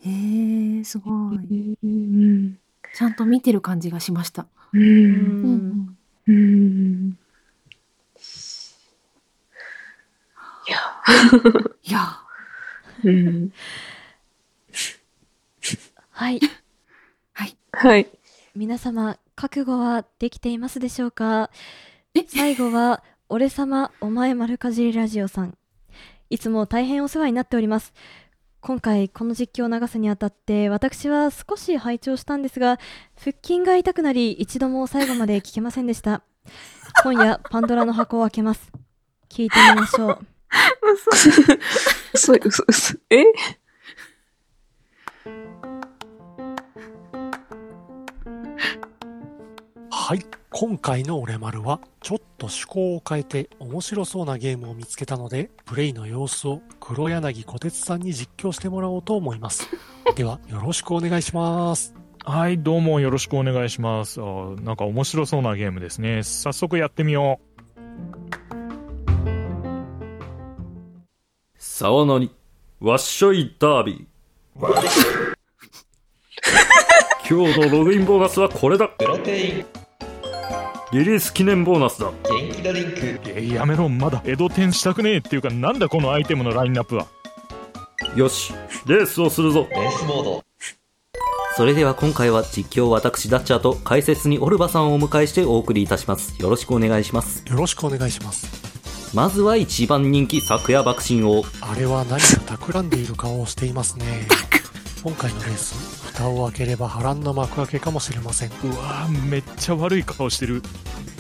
[0.06, 1.78] へえ、すごい。
[2.94, 4.48] ちゃんと見てる感じがしました。
[4.72, 5.98] うん。
[6.28, 7.18] うん。
[10.68, 10.78] いや。
[11.84, 12.20] いや。
[13.04, 13.52] うん。
[16.12, 16.40] はい。
[17.34, 17.58] はい。
[17.72, 18.17] はい。
[18.58, 21.52] 皆様、覚悟はできていますでしょうか
[22.28, 25.56] 最後は、俺様、お前丸かじりラジオさん。
[26.32, 27.94] いつも大変お世話になっております。
[28.60, 32.80] 今回、この実況を流すにあたって、私は少し拝聴したんですが、
[33.16, 36.24] 腹筋が痛くなり、一度も最後まで聞けませんでした。
[37.04, 38.72] 今夜、パンドラの箱を開けます。
[39.30, 40.20] 聞いてみましょう。
[42.12, 42.98] 嘘、嘘、嘘。
[43.12, 43.24] え
[50.08, 50.26] はい。
[50.52, 59.68] 今回の俺丸は、ちょっと趣向を変えて面白そうなゲームを見つけたので、プレイの様子を黒柳小鉄さんに実況してもらおうと思います。
[60.16, 61.94] では、よろしくお願いします。
[62.24, 64.22] はい、どうもよろしくお願いします。
[64.22, 66.24] あーなんか面白そうなゲームですね。
[66.24, 67.42] 早速やってみよ
[71.58, 72.34] さわなに、
[72.80, 74.68] わっしょいダービー。
[77.30, 78.88] 今日のログインボーナスはこれだ。
[78.88, 79.77] プロテイン。
[80.94, 82.12] リリース記念ボーナスだ。
[82.24, 83.20] 元気ドリンク。
[83.26, 87.08] え、やめろ、まだ江戸店したくねえっていうか、なんだこのアイテムのラインナップは。
[88.16, 88.54] よし、
[88.86, 89.68] レースをするぞ。
[89.70, 90.44] レースモード。
[91.58, 96.42] それでは今回は実況私ダッチャーと解説にオルバさんをお迎えしてお送りいたします。
[96.42, 97.44] よろしくお願いします。
[97.50, 99.16] よろしくお願いします。
[99.16, 101.44] まずは一番人気昨夜爆心王。
[101.60, 104.28] あれは何か企んでいる顔をしていますね。
[105.04, 108.50] 今回のレース、蓋を開ければ波乱の幕開けかもしれません。
[108.64, 110.62] うわぁ、めっちゃ悪い顔してる。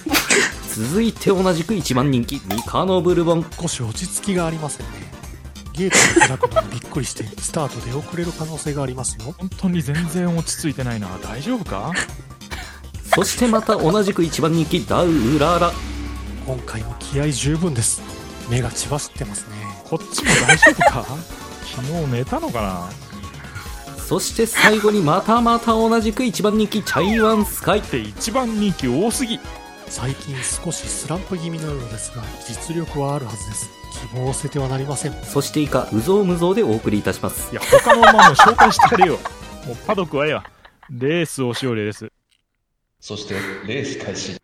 [0.75, 3.45] 続いて同じく一番人気ミカノブルボン。
[3.59, 4.93] 少し落ち着きがありませんね。
[5.73, 9.35] ゲートが開くのにびっくりして、スタートで遅れる可能性がありますよ。
[9.37, 11.07] 本当に全然落ち着いてないな。
[11.23, 11.91] 大丈夫か？
[13.15, 15.71] そしてまた同じく一番人気ダウウララ。
[16.45, 18.01] 今回も気合十分です。
[18.49, 19.47] 目が血走ってますね。
[19.83, 21.05] こっちも大丈夫か？
[21.75, 23.06] 昨日寝たのかな？
[24.07, 27.79] そして最後にまたまた同じく一番人気チャイワンスカイ。
[27.79, 29.37] って一番人気多すぎ。
[29.87, 33.69] 最近少しスランプ気味のようですが、実力はあるはずです。
[34.13, 35.11] 希望を捨ててはなりません。
[35.25, 37.51] そして以下、うぞうむぞうでお送りいたします。
[37.51, 39.19] いや、他の馬も紹介してやれよ。
[39.67, 40.45] もうパドックはええわ。
[40.89, 42.09] レースをしおれです。
[43.01, 43.33] そして、
[43.65, 44.37] レース開始。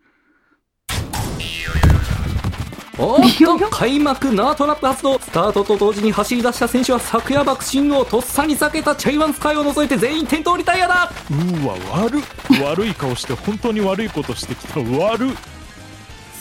[3.00, 11.74] おーっと開幕ナートラップ発動スタートと同時に走り出した選手は昨夜爆心をとっさに避けたチャイワンスカイを除いて全員転倒リタイアだうーわ、
[12.04, 12.22] 悪っ。
[12.64, 14.80] 悪い顔して本当に悪いことしてきた。
[14.80, 15.36] 悪っ。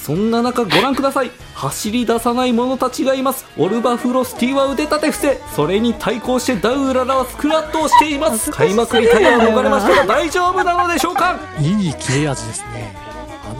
[0.02, 11.38] そんな中ご覧ください走り出さない者たちがいますオルバフロスティは腕立て伏せそれに対抗してダウララはスクラットをしています開幕リタイアを逃れましたが大丈夫なのでしょうか？
[11.60, 13.11] いい切れ味ですね。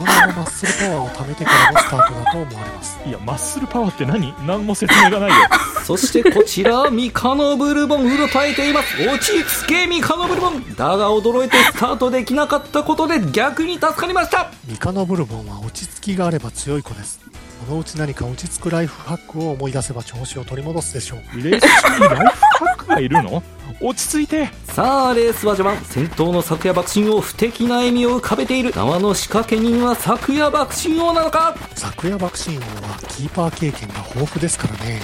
[0.07, 2.99] あのままマッスルパワーを貯めてからのスタートだと思われます。
[3.05, 4.33] いや、マッスルパワーって何？
[4.45, 5.35] 何も説明がないよ。
[5.83, 17.22] そしてこちらはミカノブルボンうろたえています落ち着けミカノブルボンだが驚いてスタートできなかったことで逆に助かりましたミカノブルボンは落ち着きがあれば強い子です。
[17.65, 21.19] このうち何か落ち着くライフハックを思い出せば調子を取り戻すでしょう。
[21.41, 23.41] レース中にライフハックがいるの？
[23.79, 24.49] 落ち着いて。
[24.73, 25.81] さあレースは序盤。
[25.85, 28.71] 先頭の昨夜爆心王不敵な笑みを浮かべている。
[28.75, 31.55] 縄の仕掛け人は昨夜爆心王なのか？
[31.75, 35.01] 昨夜爆心王はキーパー経験が豊富ですからね。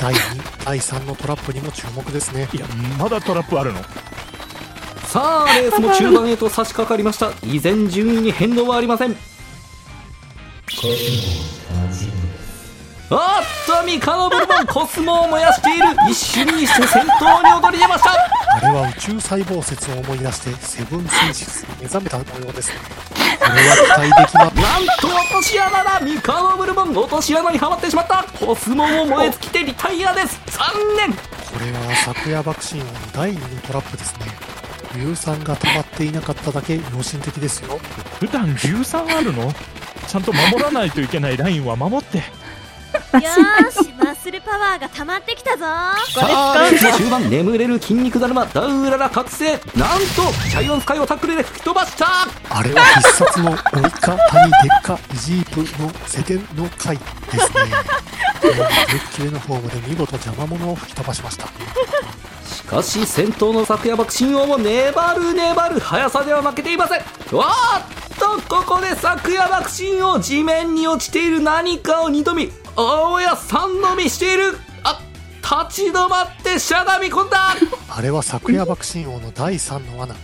[0.00, 2.48] 第2、第3のトラップにも注目ですね。
[2.54, 2.64] いや、
[2.98, 3.80] まだトラップあるの？
[5.04, 7.30] さあレースも中盤へと差し掛かりました。
[7.42, 9.16] 依然順位に変動はありません
[13.12, 18.12] あっとミカノブルボンコスモを燃やしている一瞬にして先頭に躍り出ました。
[18.12, 22.70] あれは宇宙細胞説を思い出して、セブン戦士に目覚めた模様です。
[22.70, 22.76] ね。
[23.40, 24.52] これは期待できまなん
[25.00, 26.00] と落とし穴だ。
[26.00, 28.24] ミカノブルボン落とし穴にはまってしまった。
[28.38, 30.40] コスモも燃え尽きてリタイアです。
[30.46, 31.12] 残念。
[31.12, 31.18] こ
[31.58, 32.80] れは昨夜爆心
[33.12, 34.49] 第2のトラップですね。
[34.94, 37.78] 硫酸が溜まっていなかっただけ良心的ですよ。
[38.18, 39.52] 普段硫酸あるの？
[40.08, 42.18] ちゃんと守らないといけないラインは守って。
[42.18, 52.06] よーし、マッスルパワーが溜まってきたぞさあレースの終盤眠れる筋肉だるまダウララ覚醒なんとシャイオンスカイをタックルで吹き飛ばした
[52.48, 57.48] あれは必殺のオイカ、タニ、デッカ、イジープのセテンの回ですね。
[58.40, 61.46] キレッキレのフォームで見事邪魔者を吹き飛ばしました。
[62.70, 67.00] しかし先頭の昨夜爆心王も粘る粘る速さでは負けていません
[67.36, 75.00] わーっとここで昨夜爆心王地面に落ちている何かを二度見青や三度見しているあ
[75.42, 77.56] 立ち止まってしゃがみ込んだ
[77.88, 80.14] あれは昨夜爆心王の第3の罠。
[80.14, 80.20] て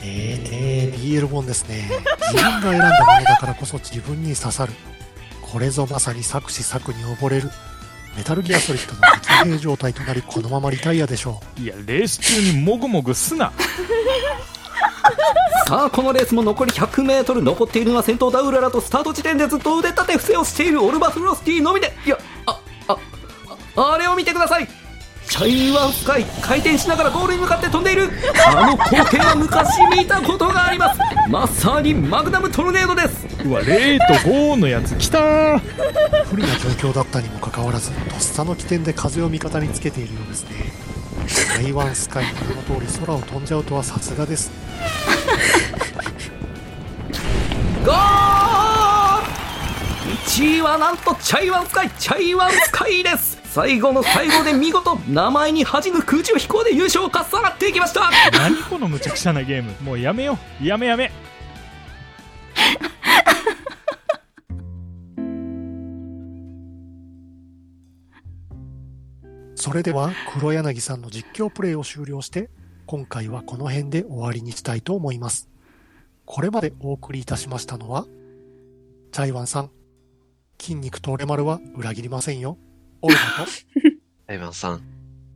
[0.00, 1.88] ーてー BL 本ですね。
[2.34, 4.72] 自分が選んだものだからこそ自分に刺さる。
[5.40, 7.52] これぞまさに作詞作に溺れる。
[8.16, 9.00] メタルギアソリッドの
[9.44, 13.52] 激兵状態となり、このままリタイアでしょいや、レース中にもぐもぐすな。
[15.66, 21.96] さあこのレースも残り 100m 残っているのは先頭ダウララとスタート地点でずっと腕立て伏せをしているオルバフロスティのみで。
[22.04, 22.58] いやあ
[22.88, 22.96] あ
[23.76, 24.68] ああれを見てください
[25.32, 28.10] シャイニーワンスカイ回転しながらゴールに向かって飛んでいる
[28.46, 29.66] あの光景は昔
[29.96, 35.58] 見たことがありますまさにマグナムトルネードですうわ、0と5のやつ来た。
[35.58, 40.50] 不利な状況だったにもかかわらず、とっさの起点で風を味方につけているようですね。
[41.56, 44.52] 台湾スカイの名の通り空を飛んじゃうとはさすがです。
[47.84, 49.22] ゴール
[50.26, 59.72] 1位はなんとチャイワンスカイチャイワンスカイです最後の最後で見事名前に恥じぬ空中飛行で優勝をかっさらっていきました何この無茶苦茶なゲーム。
[59.82, 60.66] もうやめよう。
[60.66, 61.12] やめやめ。
[69.54, 72.48] それでは黒柳さんの実況プレイを終了して、
[72.86, 75.50] 今回はこの辺で終わりにしたいと思います。
[76.24, 78.06] これまでお送りいたしましたのは、
[79.12, 79.70] チャイワンさん、
[80.58, 82.56] 筋肉と俺丸は裏切りませんよ。
[83.02, 83.50] オルバと、
[84.32, 84.80] エイマンさん、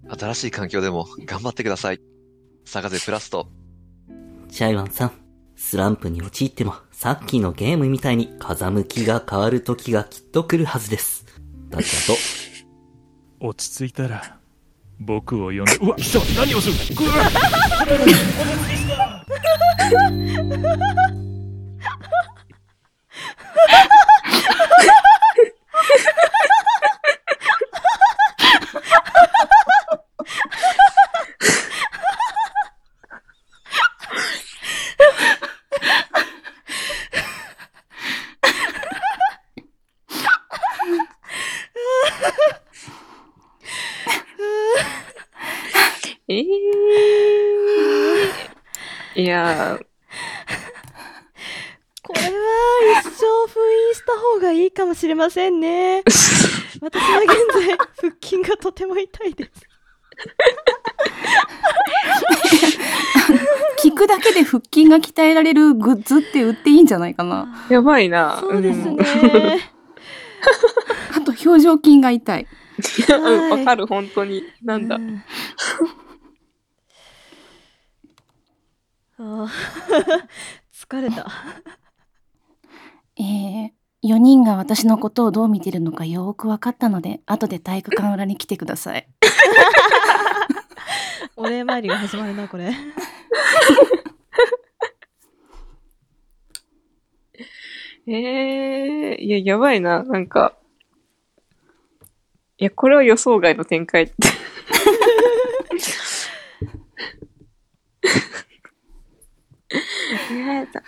[0.08, 2.00] 新しい環境でも頑張ってください。
[2.64, 3.48] 坂瀬プラスと、
[4.48, 5.12] チャイワンさん、
[5.56, 11.26] スランプに陥っても、さっきのゲームみたいに風向きが変わる時がきっと来るはずです。
[11.68, 12.18] だったと。
[13.40, 14.38] 落ち着いたら、
[15.00, 17.04] 僕を呼んで、うわ、貴様何をする？
[17.04, 17.30] うわ
[46.28, 49.78] えー、いや
[52.02, 52.26] これは
[53.00, 53.60] 一生封
[53.90, 56.02] 印した方がいいかもしれませんね。
[56.80, 59.50] 私は現在、腹筋がとても痛いです。
[63.82, 67.46] 聞くだけで腹筋が鍛えられるグッズって売っていいんじゃないかな。
[67.68, 68.38] やばいな。
[68.40, 68.96] そうですね。
[71.12, 72.46] あと表情筋が痛い。
[73.08, 74.42] うん、わかる、本当に。
[74.62, 74.98] なんだ。
[79.18, 79.48] あー
[80.88, 81.26] 疲れた。
[83.18, 83.70] えー、
[84.06, 89.06] 4人が私のことをどう見てるのかよーく分かったので、後で体育館裏に来てください。
[91.36, 92.72] お礼参りが始まるな、これ。
[98.08, 100.54] ええいや、やばいな、なんか。
[102.58, 104.14] いや、これは予想外の展開 って。
[110.32, 110.82] えだ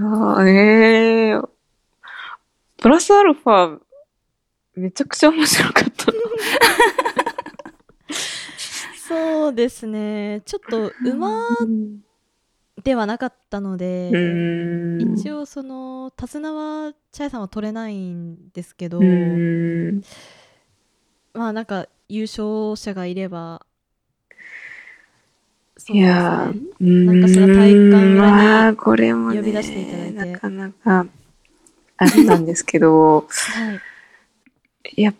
[0.00, 1.57] ああ、ええ
[2.88, 3.78] プラスアルファ、
[4.74, 6.06] めちゃくちゃ面白かった。
[9.06, 10.40] そうですね。
[10.46, 11.44] ちょっと馬
[12.82, 15.18] ではなかったので、うん。
[15.18, 20.00] 一応その手綱はチャイさんは取れないんですけど、うん。
[21.34, 23.66] まあなんか優勝者がいれば、
[25.76, 31.06] そういですやなんかしら体育館ま裏あ、これもね、に呼び出していただいて、なかなか、
[31.98, 33.72] あれなんですけど、は
[34.84, 34.94] い。
[34.96, 35.12] いや、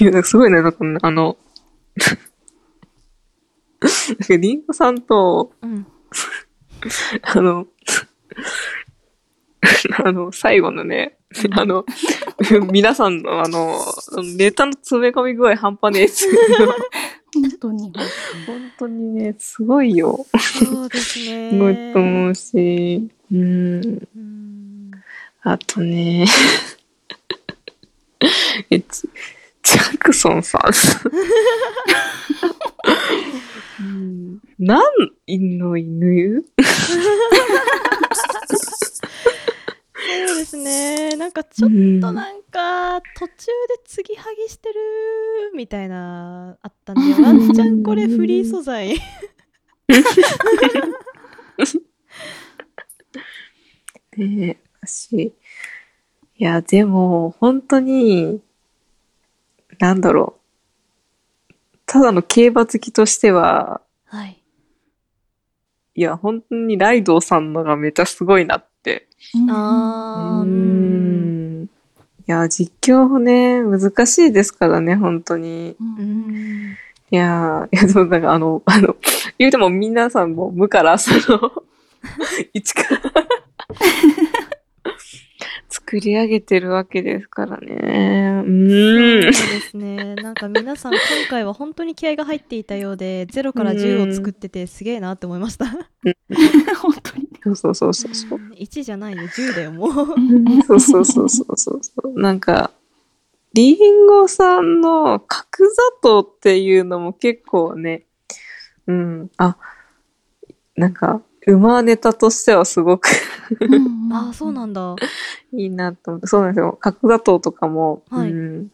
[0.00, 1.36] いやすごいね、なんかねあの、
[4.08, 5.86] なんかリンゴさんと、うん
[7.22, 7.66] あの、
[10.04, 11.18] あの、最後のね、
[11.52, 11.84] あの、
[12.70, 13.78] 皆さんのあの、
[14.36, 16.26] ネタの詰め込み具合半端ねえっす。
[17.32, 17.92] 本当に。
[18.46, 20.26] 本当にね、すごいよ。
[20.38, 21.50] そうですね。
[21.50, 24.08] すごいと思うし、うん。
[25.42, 26.26] あとね、
[28.70, 29.08] え、ち
[29.62, 30.62] ジャクソンさん。
[33.80, 34.82] うん何
[35.58, 36.42] の犬？
[40.26, 41.16] そうですね。
[41.16, 41.70] なんかちょっ
[42.00, 44.74] となんか途中で継ぎはぎしてる
[45.54, 48.96] みたいなあったんで、ワンチャンこれフリー素材。
[54.16, 55.34] ねえ、私。
[56.36, 58.40] いや、でも、本当に、
[59.78, 60.36] なんだろ
[61.50, 61.54] う。
[61.86, 64.40] ただの競馬好きとしては、はい。
[65.94, 69.08] いや、本当にライドウさんのがめちゃすごいなって。
[69.50, 71.64] あー、うん。
[71.64, 71.68] い
[72.26, 75.76] や、実況もね、難しいですからね、本当に。
[75.78, 76.76] うん。
[77.10, 78.96] いやー、いや、でもなんかあの、あの、
[79.38, 81.52] 言うても皆さんも無から、その、
[82.54, 83.12] 一から
[85.90, 88.44] 作り上げてるわけですからね。
[88.46, 89.48] うそう。
[89.48, 90.14] ですね。
[90.14, 95.66] なんか皆さん今回は本当に気合が入っていたようで、0から10を作っててすげえなって思いました。
[96.78, 97.28] 本当に。
[97.42, 98.38] そうそうそうそうそう。
[98.54, 99.92] 1じゃないよ、10だよ、もう。
[100.64, 102.20] そうそうそうそうそうそう。
[102.20, 102.70] なんか、
[103.52, 105.70] リンゴさんの角砂
[106.00, 108.04] 糖っていうのも結構ね、
[108.86, 109.56] うん、あ、
[110.76, 111.20] なんか、
[111.52, 113.08] 馬ネタとしてはすごく
[114.12, 114.96] ああ、そうなんだ。
[115.52, 116.26] いいなと思って。
[116.26, 116.76] そうなんですよ。
[116.80, 118.72] 角砂糖とかも、はいうん、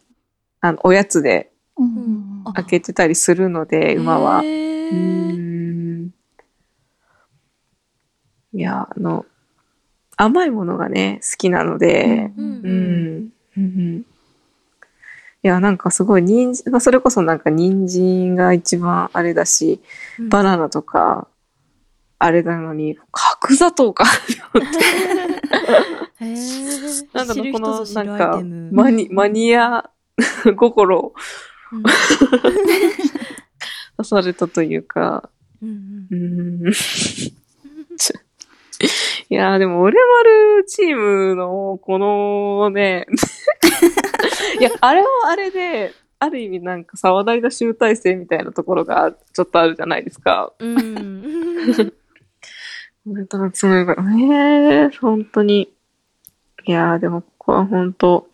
[0.61, 1.51] あの、おやつで
[2.53, 4.43] 開けてたりするので、馬は。
[4.43, 6.13] へーうん
[8.53, 9.25] いや、あの、
[10.15, 13.33] 甘いものがね、好きなので、うんうん。
[13.57, 14.05] うん
[15.43, 19.79] いや、なんかすごい、人参、まあそれこそなんか人参が一番あれだし、
[20.19, 21.27] うんバナナとか、
[22.19, 24.05] あれなのに、角砂糖か。
[26.19, 28.41] へーなんだろこの、なんか
[28.71, 29.89] マニ、マニア
[30.57, 31.13] 心を
[31.71, 31.83] うん
[33.97, 35.29] 出されたというか、
[35.61, 36.71] うんうん。
[39.29, 43.07] いやーでも、俺丸チームの、このね、
[44.59, 50.51] いや、あれはあれで、ある意味なんか沢大の集大成みたいなところがちょっとあるじゃないですか。
[50.59, 51.93] うん。
[53.07, 55.69] 本当それが、ええ本当に。
[56.65, 58.27] いやーでもここは本当、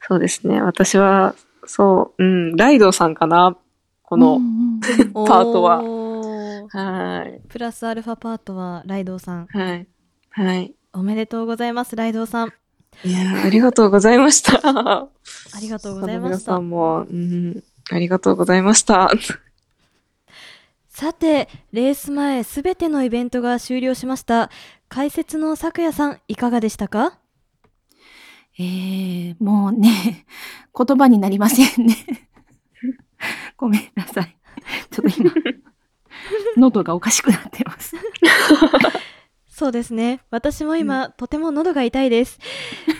[0.00, 0.60] そうですね。
[0.60, 1.34] 私は、
[1.64, 3.56] そう、うん、ライドウさんかな。
[4.02, 4.40] この、
[5.26, 5.82] パートは。
[6.68, 7.40] はい。
[7.48, 9.46] プラスアルファパートはライドウさん。
[9.46, 9.86] はい。
[10.30, 10.74] はい。
[10.92, 12.52] おめでとうございます、ライドウさん。
[13.04, 14.60] いやーありがとうございました。
[14.62, 15.08] あ
[15.56, 16.58] ありがとうございました皆さ。
[16.58, 19.10] んも、うん、ありがとうございました。
[20.94, 24.50] さて、レース前すべてのイベントが終了しました。
[24.90, 27.18] 解説の咲夜さん、いかがでしたか？
[28.58, 30.26] えー、もうね、
[30.76, 31.96] 言葉になりませんね。
[33.56, 34.36] ごめんなさい。
[34.90, 35.32] ちょっと今、
[36.58, 37.96] 喉がおかしくなってます。
[39.48, 40.20] そうですね。
[40.30, 42.38] 私も今、とても喉が痛いです。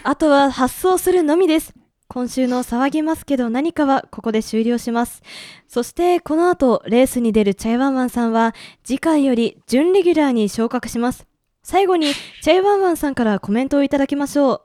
[0.03, 1.74] あとは発送するのみです。
[2.12, 5.22] 今週の騒ぎますけど何かはここで終了します。
[5.66, 8.54] そしてこの後レースに出るチャイワンワンさんは
[8.84, 11.26] 次回より準レギュラーに昇格します。
[11.62, 14.62] 最後に、チャイワンワンさんからコメントをいただきましょう。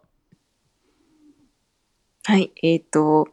[2.26, 3.30] はい、えっ、と、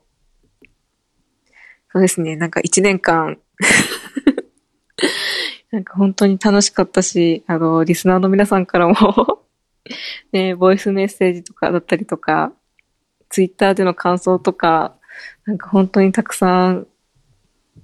[1.90, 3.40] そうですね、なんか一年間、
[5.72, 8.94] なんか本当に楽しかったし、あの、リスナーの皆さんからも
[10.30, 12.52] ね、ボイスメッセージとかだったりとか、
[13.34, 14.94] ツイッターでの感想とか、
[15.44, 16.86] なんか本当にたくさん、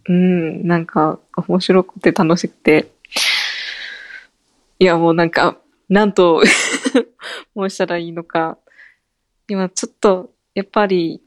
[0.09, 2.93] うん、なんか面白くて楽しくて、
[4.79, 6.45] いやもうなんか、なんと
[7.57, 8.59] 申したらいいのか、
[9.49, 11.21] 今ちょっと、やっぱり、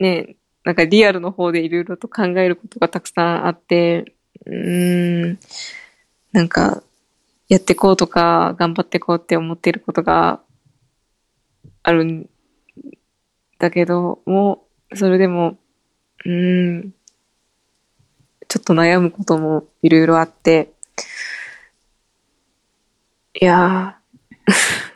[0.00, 4.14] ね、なんかリアルの方でいろいろと考えることがたくさんあって、
[4.44, 5.38] うん、
[6.32, 6.82] なんか、
[7.48, 10.42] やってこうとか、頑張ってこうって思っていることが
[11.82, 12.28] あるん
[13.64, 15.56] だけど、もう、それでも、
[16.26, 16.94] うーん、
[18.46, 20.70] ちょっと悩むこともいろいろあって、
[23.40, 23.98] いや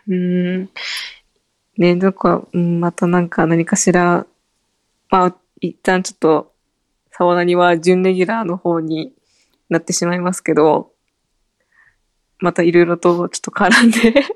[0.07, 0.71] ー、 うーん、
[1.79, 4.27] ね、どこか、うん、またなんか何かしら、
[5.09, 6.53] まあ、一旦ちょっと、
[7.11, 9.15] 沢なには準レギュラーの方に
[9.71, 10.93] なってしまいますけど、
[12.39, 14.27] またいろいろとちょっと絡んで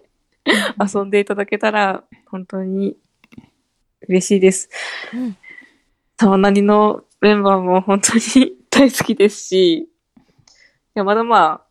[0.80, 2.96] 遊んでいただけたら、本当に
[4.08, 4.68] 嬉しいです。
[5.14, 5.36] うん
[6.22, 9.88] 沢なりのメンバーも本当に大好きですし、い
[10.94, 11.66] や、まだまあ、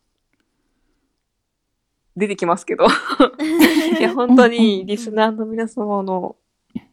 [2.16, 2.84] 出てきますけど。
[3.98, 6.36] いや、本当にリスナーの皆様の、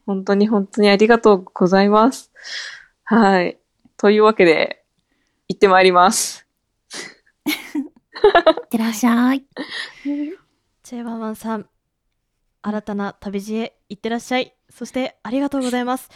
[0.06, 2.32] 本当に本当にありがとうございます。
[3.04, 3.58] はい。
[3.98, 4.82] というわけで、
[5.48, 6.46] 行ってまいります。
[7.44, 9.44] いってらっしゃい。
[10.82, 11.68] チェイワンワンさん、
[12.62, 14.54] 新たな旅路へ行ってらっしゃい。
[14.68, 16.08] そしてありがとうございます。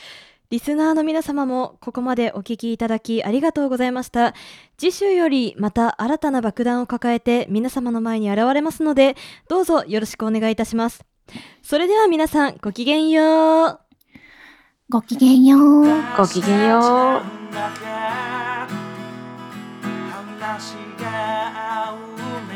[0.50, 4.34] リスナーの皆様もここまでお聞きいただきありがとうございました。
[4.76, 9.16] 次週よりまた新たな爆弾を抱えて皆様の前に現れますので、
[9.48, 11.04] どうぞよろしくお願いいたします。
[11.62, 13.80] それでは皆さんごきげんよう。
[14.90, 15.86] ごきげんよう。
[16.16, 17.22] ごきげんよう。
[20.44, 21.96] 話が合う
[22.48, 22.52] ね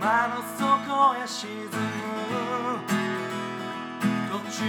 [0.00, 0.51] 沼の底
[1.10, 1.70] へ沈む
[4.30, 4.62] 途中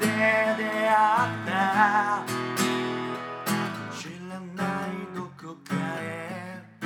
[0.00, 0.06] で
[0.58, 1.48] 出会った。
[3.96, 6.04] 知らないどこかへ。
[6.82, 6.84] 同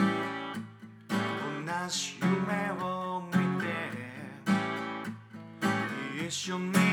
[1.88, 2.30] じ夢
[2.80, 2.82] を
[3.26, 3.62] 見て。
[6.26, 6.91] 一緒に